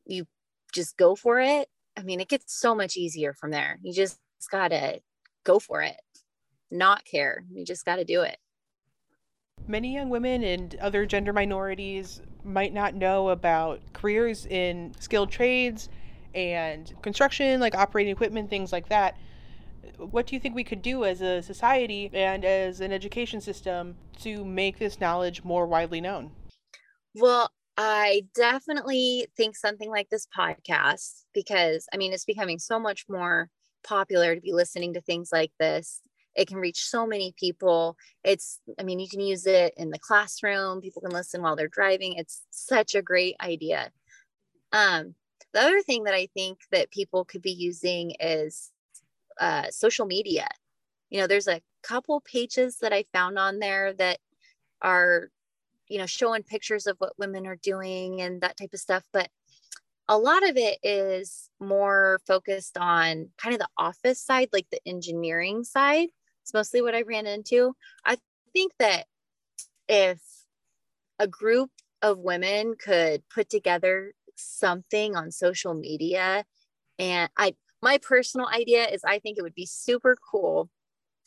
you 0.06 0.26
just 0.74 0.96
go 0.98 1.16
for 1.16 1.40
it 1.40 1.68
i 1.98 2.04
mean 2.04 2.20
it 2.20 2.30
gets 2.30 2.58
so 2.58 2.76
much 2.76 2.98
easier 2.98 3.34
from 3.34 3.52
there. 3.52 3.80
You 3.82 3.94
just 3.94 4.20
got 4.52 4.70
to 4.70 5.00
go 5.44 5.60
for 5.60 5.82
it 5.82 5.96
not 6.70 7.06
care. 7.06 7.44
You 7.52 7.64
just 7.66 7.86
got 7.86 7.96
to 7.98 8.06
do 8.06 8.22
it 8.22 8.38
many 9.68 9.94
young 9.94 10.10
women 10.10 10.44
and 10.44 10.76
other 10.76 11.06
gender 11.06 11.34
minorities 11.34 12.22
might 12.44 12.74
not 12.74 12.96
know 12.96 13.30
about 13.30 13.82
careers 13.94 14.46
in 14.46 14.94
skilled 15.00 15.32
trades 15.32 15.90
and 16.34 16.94
construction 17.02 17.60
like 17.60 17.76
operating 17.76 18.12
equipment 18.12 18.50
things 18.50 18.72
like 18.72 18.90
that 18.90 19.18
what 19.98 20.28
do 20.28 20.36
you 20.36 20.40
think 20.40 20.54
we 20.54 20.64
could 20.64 20.82
do 20.82 21.04
as 21.06 21.22
a 21.22 21.42
society 21.42 22.10
and 22.14 22.46
as 22.46 22.82
an 22.82 22.92
education 22.92 23.42
system 23.42 23.96
to 24.20 24.46
make 24.46 24.78
this 24.78 25.00
knowledge 25.00 25.44
more 25.44 25.66
widely 25.66 26.00
known 26.00 26.32
well, 27.20 27.50
I 27.78 28.26
definitely 28.36 29.28
think 29.36 29.56
something 29.56 29.90
like 29.90 30.10
this 30.10 30.28
podcast, 30.36 31.24
because 31.34 31.88
I 31.94 31.98
mean, 31.98 32.14
it's 32.14 32.26
becoming 32.26 32.60
so 32.60 32.80
much 32.80 33.06
more 33.10 33.50
popular 33.84 34.36
to 34.36 34.42
be 34.42 34.54
listening 34.54 34.94
to 34.94 35.02
things 35.02 35.30
like 35.32 35.52
this. 35.60 36.02
It 36.38 36.48
can 36.48 36.58
reach 36.58 36.86
so 36.86 37.06
many 37.06 37.34
people. 37.38 37.98
It's, 38.24 38.60
I 38.80 38.84
mean, 38.84 39.00
you 39.00 39.10
can 39.10 39.20
use 39.20 39.46
it 39.46 39.74
in 39.76 39.90
the 39.90 40.00
classroom, 40.00 40.82
people 40.82 41.02
can 41.02 41.12
listen 41.12 41.42
while 41.42 41.56
they're 41.56 41.68
driving. 41.68 42.14
It's 42.14 42.44
such 42.52 42.96
a 42.96 43.02
great 43.02 43.36
idea. 43.42 43.92
Um, 44.72 45.16
the 45.54 45.62
other 45.62 45.82
thing 45.82 46.04
that 46.04 46.14
I 46.14 46.28
think 46.34 46.60
that 46.72 46.92
people 46.92 47.26
could 47.26 47.42
be 47.42 47.52
using 47.52 48.14
is 48.20 48.72
uh, 49.42 49.70
social 49.72 50.06
media. 50.06 50.48
You 51.10 51.20
know, 51.20 51.28
there's 51.28 51.48
a 51.48 51.62
couple 51.84 52.22
pages 52.22 52.78
that 52.82 52.94
I 52.94 53.06
found 53.14 53.40
on 53.40 53.60
there 53.60 53.94
that 53.94 54.20
are 54.82 55.30
you 55.88 55.98
know 55.98 56.06
showing 56.06 56.44
pictures 56.44 56.88
of 56.88 56.98
what 57.00 57.18
women 57.18 57.48
are 57.48 57.56
doing 57.56 58.22
and 58.22 58.42
that 58.42 58.58
type 58.58 58.74
of 58.74 58.80
stuff 58.80 59.04
but 59.14 59.30
a 60.10 60.18
lot 60.18 60.48
of 60.48 60.56
it 60.56 60.78
is 60.84 61.50
more 61.60 62.20
focused 62.26 62.78
on 62.78 63.30
kind 63.38 63.54
of 63.54 63.60
the 63.60 63.68
office 63.78 64.22
side 64.22 64.50
like 64.54 64.68
the 64.72 64.80
engineering 64.86 65.64
side 65.64 66.10
it's 66.48 66.54
mostly 66.54 66.82
what 66.82 66.96
i 66.96 67.02
ran 67.02 67.28
into. 67.28 67.76
I 68.06 68.16
think 68.54 68.72
that 68.80 69.04
if 69.90 70.22
a 71.20 71.28
group 71.28 71.72
of 72.02 72.20
women 72.20 72.76
could 72.80 73.22
put 73.28 73.50
together 73.50 74.14
something 74.36 75.16
on 75.16 75.32
social 75.32 75.74
media 75.74 76.46
and 77.00 77.28
i 77.36 77.56
my 77.82 77.98
personal 77.98 78.48
idea 78.48 78.86
is 78.86 79.02
i 79.04 79.18
think 79.18 79.38
it 79.38 79.42
would 79.42 79.56
be 79.56 79.66
super 79.66 80.16
cool 80.32 80.70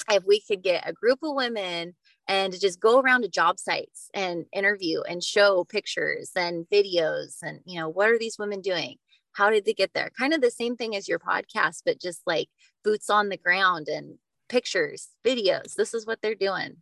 if 0.09 0.23
we 0.25 0.41
could 0.41 0.63
get 0.63 0.89
a 0.89 0.93
group 0.93 1.19
of 1.25 1.35
women 1.35 1.95
and 2.29 2.59
just 2.59 2.81
go 2.81 3.01
around 3.01 3.23
to 3.23 3.29
job 3.29 3.59
sites 3.59 4.09
and 4.15 4.47
interview 4.53 5.01
and 5.03 5.25
show 5.25 5.65
pictures 5.65 6.31
and 6.37 6.67
videos 6.73 7.39
and 7.43 7.61
you 7.65 7.79
know 7.79 7.89
what 7.89 8.09
are 8.09 8.19
these 8.19 8.39
women 8.39 8.61
doing? 8.61 8.97
How 9.33 9.51
did 9.51 9.65
they 9.65 9.75
get 9.75 9.93
there? 9.93 10.11
Kind 10.19 10.33
of 10.33 10.41
the 10.41 10.51
same 10.51 10.77
thing 10.77 10.95
as 10.97 11.09
your 11.09 11.19
podcast 11.19 11.83
but 11.85 12.01
just 12.01 12.23
like 12.27 12.49
boots 12.85 13.11
on 13.11 13.29
the 13.29 13.37
ground 13.37 13.89
and 13.89 14.19
pictures 14.51 15.09
videos. 15.25 15.75
This 15.75 15.95
is 15.95 16.07
what 16.07 16.21
they're 16.21 16.35
doing. 16.35 16.77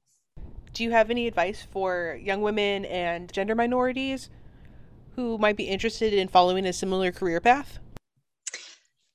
Do 0.73 0.83
you 0.83 0.91
have 0.91 1.11
any 1.11 1.29
advice 1.29 1.67
for 1.71 2.19
young 2.21 2.43
women 2.43 2.85
and 2.85 3.33
gender 3.33 3.55
minorities 3.55 4.31
who 5.15 5.39
might 5.39 5.57
be 5.57 5.65
interested 5.65 6.13
in 6.13 6.29
following 6.29 6.67
a 6.67 6.73
similar 6.73 7.13
career 7.13 7.41
path? 7.41 7.79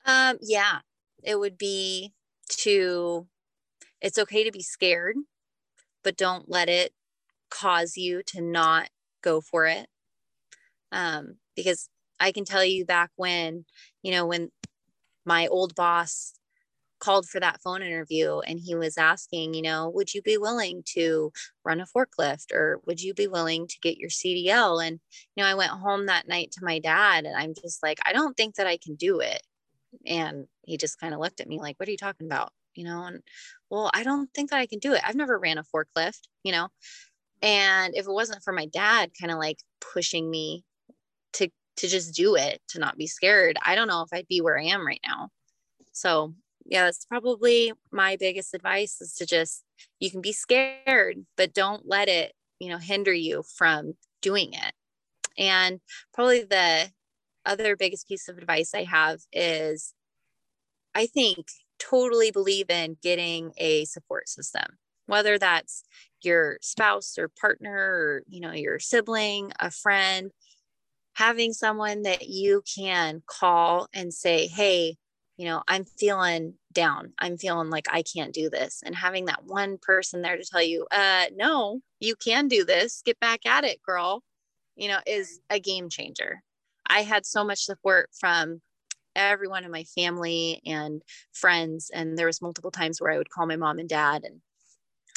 Um 0.06 0.38
yeah 0.42 0.80
it 1.22 1.40
would 1.40 1.58
be 1.58 2.14
to 2.50 3.28
it's 4.02 4.18
okay 4.18 4.44
to 4.44 4.52
be 4.52 4.62
scared 4.62 5.16
but 6.04 6.18
don't 6.18 6.50
let 6.50 6.70
it 6.70 6.94
cause 7.50 7.98
you 7.98 8.22
to 8.28 8.42
not 8.42 8.90
go 9.22 9.42
for 9.42 9.66
it. 9.66 9.88
Um, 10.92 11.38
because 11.56 11.90
I 12.20 12.32
can 12.32 12.46
tell 12.46 12.64
you 12.64 12.86
back 12.86 13.12
when, 13.16 13.66
you 14.02 14.12
know, 14.12 14.26
when 14.26 14.50
my 15.26 15.48
old 15.48 15.76
boss 15.76 16.34
called 17.04 17.28
for 17.28 17.40
that 17.40 17.62
phone 17.62 17.82
interview 17.82 18.40
and 18.40 18.60
he 18.60 18.76
was 18.76 18.98
asking, 18.98 19.54
you 19.54 19.62
know, 19.62 19.90
would 19.90 20.14
you 20.14 20.22
be 20.22 20.38
willing 20.38 20.82
to 20.86 21.32
run 21.66 21.82
a 21.82 21.86
forklift 21.86 22.54
or 22.54 22.80
would 22.86 23.02
you 23.02 23.14
be 23.14 23.28
willing 23.28 23.68
to 23.68 23.80
get 23.82 23.98
your 23.98 24.10
CDL? 24.10 24.86
And, 24.86 25.00
you 25.36 25.44
know, 25.44 25.50
I 25.50 25.54
went 25.54 25.72
home 25.72 26.06
that 26.06 26.28
night 26.30 26.52
to 26.54 26.64
my 26.64 26.80
dad 26.80 27.26
and 27.26 27.36
I'm 27.36 27.54
just 27.54 27.84
like, 27.84 28.00
I 28.06 28.14
don't 28.14 28.38
think 28.38 28.56
that 28.56 28.68
I 28.68 28.78
can 28.78 28.96
do 28.96 29.20
it. 29.20 29.42
And 30.06 30.46
he 30.64 30.78
just 30.78 31.00
kind 31.00 31.14
of 31.14 31.20
looked 31.20 31.42
at 31.42 31.48
me 31.48 31.60
like, 31.60 31.78
what 31.78 31.90
are 31.90 31.92
you 31.92 31.98
talking 31.98 32.28
about? 32.28 32.52
You 32.74 32.86
know, 32.86 33.04
and 33.04 33.20
well, 33.70 33.92
I 33.94 34.04
don't 34.04 34.30
think 34.34 34.50
that 34.50 34.60
I 34.60 34.66
can 34.66 34.80
do 34.80 34.94
it. 34.94 35.02
I've 35.06 35.16
never 35.16 35.38
ran 35.38 35.58
a 35.58 35.64
forklift, 35.64 36.22
you 36.44 36.54
know. 36.54 36.70
And 37.42 37.96
if 37.96 38.08
it 38.08 38.12
wasn't 38.12 38.44
for 38.44 38.54
my 38.54 38.68
dad 38.68 39.12
kind 39.20 39.32
of 39.32 39.38
like 39.38 39.58
pushing 39.94 40.32
me 40.32 40.64
to 41.34 41.50
to 41.78 41.88
just 41.88 42.16
do 42.16 42.36
it, 42.36 42.62
to 42.70 42.80
not 42.80 42.98
be 42.98 43.08
scared, 43.08 43.58
I 43.62 43.76
don't 43.76 43.88
know 43.88 44.04
if 44.04 44.10
I'd 44.14 44.28
be 44.28 44.42
where 44.42 44.58
I 44.58 44.66
am 44.66 44.88
right 44.88 45.02
now. 45.06 45.30
So, 45.92 46.34
yeah, 46.66 46.86
that's 46.86 47.06
probably 47.06 47.74
my 47.92 48.16
biggest 48.18 48.54
advice 48.54 49.02
is 49.02 49.16
to 49.16 49.26
just 49.26 49.64
you 50.00 50.10
can 50.12 50.22
be 50.22 50.32
scared, 50.34 51.26
but 51.38 51.54
don't 51.54 51.86
let 51.88 52.10
it, 52.10 52.34
you 52.60 52.70
know, 52.70 52.78
hinder 52.78 53.14
you 53.14 53.44
from 53.44 53.94
doing 54.22 54.54
it. 54.54 54.74
And 55.38 55.82
probably 56.14 56.44
the 56.44 56.92
other 57.46 57.76
biggest 57.78 58.08
piece 58.08 58.30
of 58.30 58.38
advice 58.38 58.74
I 58.76 58.86
have 58.86 59.22
is 59.34 59.94
I 60.96 61.08
think 61.08 61.48
totally 61.80 62.32
believe 62.32 62.70
in 62.70 62.98
getting 63.02 63.54
a 63.58 63.86
support 63.86 64.30
system, 64.30 64.78
whether 65.06 65.38
that's 65.38 65.84
your 66.22 66.58
spouse 66.62 67.18
or 67.18 67.28
partner 67.30 67.74
or 67.76 68.24
you 68.28 68.40
know 68.40 68.54
your 68.54 68.80
sibling, 68.80 69.52
a 69.60 69.72
friend, 69.72 70.32
having 71.16 71.54
someone 71.54 72.04
that 72.04 72.28
you 72.30 72.64
can 72.76 73.24
call 73.28 73.88
and 73.94 74.14
say, 74.14 74.48
"Hey, 74.48 74.98
you 75.44 75.50
know, 75.50 75.62
I'm 75.68 75.84
feeling 75.84 76.54
down. 76.72 77.12
I'm 77.20 77.38
feeling 77.38 77.70
like 77.70 77.88
I 77.92 78.02
can't 78.02 78.34
do 78.34 78.50
this." 78.50 78.82
And 78.86 78.96
having 78.96 79.26
that 79.26 79.44
one 79.44 79.78
person 79.78 80.22
there 80.22 80.38
to 80.38 80.46
tell 80.46 80.62
you, 80.62 80.88
"Uh, 80.90 81.26
no, 81.36 81.82
you 82.00 82.16
can 82.16 82.48
do 82.48 82.64
this. 82.64 83.02
Get 83.04 83.20
back 83.20 83.46
at 83.46 83.66
it, 83.66 83.82
girl." 83.84 84.24
You 84.78 84.88
know, 84.88 85.00
is 85.06 85.42
a 85.50 85.60
game 85.60 85.90
changer. 85.90 86.44
I 86.88 87.04
had 87.04 87.26
so 87.26 87.44
much 87.44 87.66
support 87.66 88.10
from 88.18 88.62
everyone 89.18 89.66
in 89.66 89.72
my 89.72 89.84
family 89.84 90.62
and 90.66 91.02
friends 91.34 91.92
and 91.94 92.18
there 92.18 92.28
was 92.28 92.42
multiple 92.42 92.72
times 92.72 93.00
where 93.00 93.12
i 93.12 93.18
would 93.18 93.30
call 93.30 93.46
my 93.46 93.56
mom 93.56 93.78
and 93.78 93.88
dad 93.88 94.24
and 94.24 94.42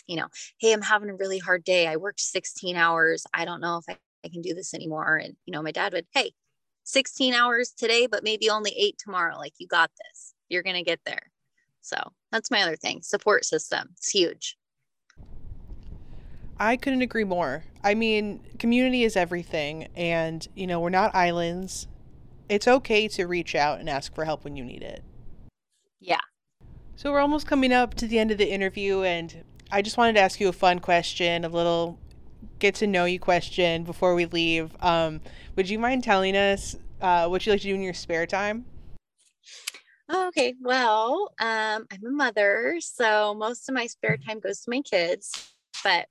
you 0.07 0.17
know 0.17 0.29
hey 0.59 0.75
i'm 0.75 0.83
having 0.83 1.09
a 1.09 1.15
really 1.15 1.39
hard 1.39 1.65
day 1.65 1.87
i 1.87 1.97
worked 1.97 2.21
16 2.21 2.77
hours 2.77 3.25
i 3.33 3.47
don't 3.47 3.62
know 3.62 3.79
if 3.79 3.85
I, 3.89 3.97
I 4.23 4.29
can 4.29 4.43
do 4.43 4.53
this 4.53 4.75
anymore 4.75 5.17
and 5.17 5.35
you 5.47 5.53
know 5.53 5.62
my 5.62 5.73
dad 5.73 5.95
would 5.95 6.07
hey 6.12 6.33
16 6.87 7.35
hours 7.35 7.70
today 7.70 8.07
but 8.07 8.25
maybe 8.25 8.49
only 8.49 8.72
eight 8.77 8.96
tomorrow 8.99 9.37
like 9.37 9.55
you 9.59 9.66
got 9.66 9.90
this 10.05 10.35
you're 10.49 10.62
gonna 10.62 10.83
get 10.83 11.01
there 11.05 11.31
so 11.83 11.96
that's 12.33 12.51
my 12.51 12.62
other 12.62 12.77
thing 12.77 13.03
support 13.03 13.44
system 13.44 13.88
it's 13.96 14.11
huge 14.11 14.57
I 16.59 16.77
couldn't 16.77 17.03
agree 17.03 17.25
more. 17.25 17.64
I 17.85 17.92
mean, 17.92 18.40
community 18.59 19.05
is 19.05 19.14
everything. 19.14 19.88
And, 19.94 20.49
you 20.55 20.66
know, 20.66 20.81
we're 20.81 20.88
not 20.88 21.14
islands 21.14 21.87
it's 22.49 22.68
okay 22.68 23.09
to 23.09 23.27
reach 23.27 23.55
out 23.55 23.81
and 23.81 23.88
ask 23.88 24.14
for 24.14 24.25
help 24.25 24.44
when 24.44 24.57
you 24.57 24.64
need 24.64 24.83
it. 24.83 25.03
Yeah. 26.01 26.20
So 26.94 27.12
we're 27.12 27.20
almost 27.20 27.46
coming 27.46 27.72
up 27.72 27.94
to 27.94 28.07
the 28.07 28.18
end 28.18 28.31
of 28.31 28.38
the 28.38 28.51
interview, 28.51 29.03
and 29.03 29.44
I 29.70 29.83
just 29.83 29.96
wanted 29.96 30.14
to 30.14 30.20
ask 30.20 30.40
you 30.40 30.49
a 30.49 30.53
fun 30.53 30.79
question, 30.79 31.44
a 31.44 31.49
little 31.49 31.99
get 32.59 32.75
to 32.77 32.87
know 32.87 33.05
you 33.05 33.19
question 33.19 33.85
before 33.85 34.14
we 34.14 34.27
leave. 34.27 34.75
Um, 34.81 35.21
would 35.57 35.69
you 35.69 35.79
mind 35.79 36.05
telling 36.05 36.37
us 36.37 36.77
uh, 37.01 37.27
what 37.29 37.45
you 37.47 37.53
like 37.53 37.62
to 37.62 37.69
do 37.69 37.75
in 37.75 37.83
your 37.83 37.95
spare 37.95 38.27
time? 38.27 38.64
Okay, 40.12 40.55
well, 40.61 41.33
um, 41.40 41.87
I'm 41.90 42.07
a 42.07 42.11
mother, 42.11 42.77
so 42.81 43.35
most 43.35 43.69
of 43.69 43.75
my 43.75 43.87
spare 43.88 44.16
time 44.16 44.38
goes 44.38 44.61
to 44.61 44.71
my 44.71 44.81
kids, 44.81 45.53
but 45.83 46.07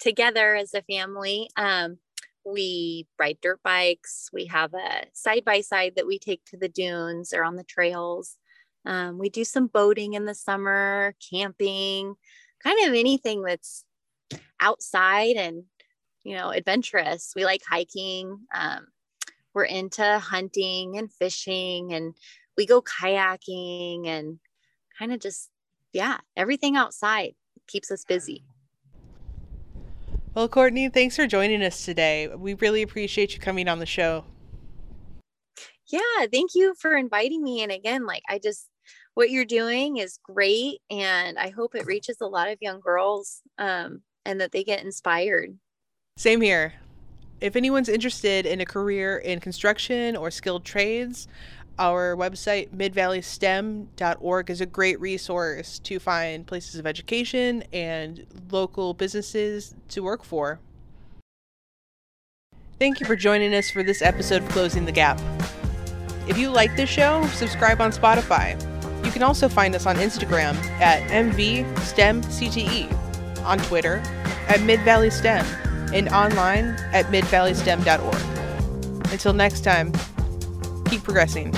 together 0.00 0.56
as 0.56 0.74
a 0.74 0.82
family, 0.82 1.48
um, 1.56 1.98
we 2.44 3.06
ride 3.18 3.38
dirt 3.40 3.60
bikes. 3.62 4.28
We 4.32 4.46
have 4.46 4.74
a 4.74 5.06
side 5.12 5.44
by 5.44 5.60
side 5.60 5.92
that 5.96 6.06
we 6.06 6.18
take 6.18 6.44
to 6.46 6.56
the 6.56 6.68
dunes 6.68 7.32
or 7.32 7.44
on 7.44 7.56
the 7.56 7.64
trails. 7.64 8.36
Um, 8.84 9.18
we 9.18 9.28
do 9.28 9.44
some 9.44 9.66
boating 9.66 10.14
in 10.14 10.24
the 10.24 10.34
summer, 10.34 11.14
camping, 11.30 12.14
kind 12.62 12.88
of 12.88 12.94
anything 12.94 13.42
that's 13.42 13.84
outside 14.60 15.36
and 15.36 15.64
you 16.24 16.36
know, 16.36 16.50
adventurous. 16.50 17.32
We 17.34 17.44
like 17.44 17.62
hiking. 17.68 18.40
Um, 18.54 18.88
we're 19.54 19.64
into 19.64 20.18
hunting 20.18 20.98
and 20.98 21.12
fishing, 21.12 21.92
and 21.92 22.14
we 22.56 22.66
go 22.66 22.82
kayaking 22.82 24.06
and 24.06 24.38
kind 24.98 25.12
of 25.12 25.20
just, 25.20 25.50
yeah, 25.92 26.18
everything 26.36 26.76
outside 26.76 27.34
keeps 27.66 27.90
us 27.90 28.04
busy. 28.04 28.44
Well, 30.34 30.48
Courtney, 30.48 30.88
thanks 30.88 31.16
for 31.16 31.26
joining 31.26 31.62
us 31.62 31.84
today. 31.84 32.28
We 32.28 32.54
really 32.54 32.82
appreciate 32.82 33.34
you 33.34 33.40
coming 33.40 33.68
on 33.68 33.78
the 33.78 33.86
show. 33.86 34.24
Yeah, 35.88 36.26
thank 36.30 36.54
you 36.54 36.74
for 36.74 36.94
inviting 36.94 37.42
me. 37.42 37.62
And 37.62 37.72
again, 37.72 38.06
like 38.06 38.22
I 38.28 38.38
just, 38.38 38.68
what 39.14 39.30
you're 39.30 39.44
doing 39.44 39.96
is 39.96 40.18
great. 40.22 40.80
And 40.90 41.38
I 41.38 41.48
hope 41.48 41.74
it 41.74 41.86
reaches 41.86 42.18
a 42.20 42.26
lot 42.26 42.48
of 42.50 42.58
young 42.60 42.78
girls 42.80 43.40
um, 43.56 44.02
and 44.24 44.40
that 44.40 44.52
they 44.52 44.64
get 44.64 44.84
inspired. 44.84 45.56
Same 46.18 46.40
here. 46.40 46.74
If 47.40 47.54
anyone's 47.54 47.88
interested 47.88 48.44
in 48.44 48.60
a 48.60 48.64
career 48.64 49.18
in 49.18 49.38
construction 49.38 50.16
or 50.16 50.32
skilled 50.32 50.64
trades, 50.64 51.28
our 51.78 52.16
website, 52.16 52.70
midvalleystem.org, 52.70 54.50
is 54.50 54.60
a 54.60 54.66
great 54.66 55.00
resource 55.00 55.78
to 55.78 56.00
find 56.00 56.44
places 56.44 56.74
of 56.74 56.88
education 56.88 57.62
and 57.72 58.26
local 58.50 58.94
businesses 58.94 59.76
to 59.90 60.02
work 60.02 60.24
for. 60.24 60.58
Thank 62.80 62.98
you 62.98 63.06
for 63.06 63.14
joining 63.14 63.54
us 63.54 63.70
for 63.70 63.84
this 63.84 64.02
episode 64.02 64.42
of 64.42 64.48
Closing 64.48 64.86
the 64.86 64.92
Gap. 64.92 65.20
If 66.26 66.36
you 66.36 66.50
like 66.50 66.74
this 66.74 66.90
show, 66.90 67.24
subscribe 67.28 67.80
on 67.80 67.92
Spotify. 67.92 68.60
You 69.06 69.12
can 69.12 69.22
also 69.22 69.48
find 69.48 69.72
us 69.72 69.86
on 69.86 69.94
Instagram 69.94 70.56
at 70.80 71.00
MVSTEMCTE, 71.12 72.92
on 73.44 73.58
Twitter 73.58 74.02
at 74.48 74.58
MidValleyStem, 74.60 75.67
and 75.92 76.08
online 76.10 76.76
at 76.92 77.06
midvalleystem.org. 77.06 79.12
Until 79.12 79.32
next 79.32 79.62
time, 79.62 79.92
keep 80.86 81.02
progressing. 81.02 81.52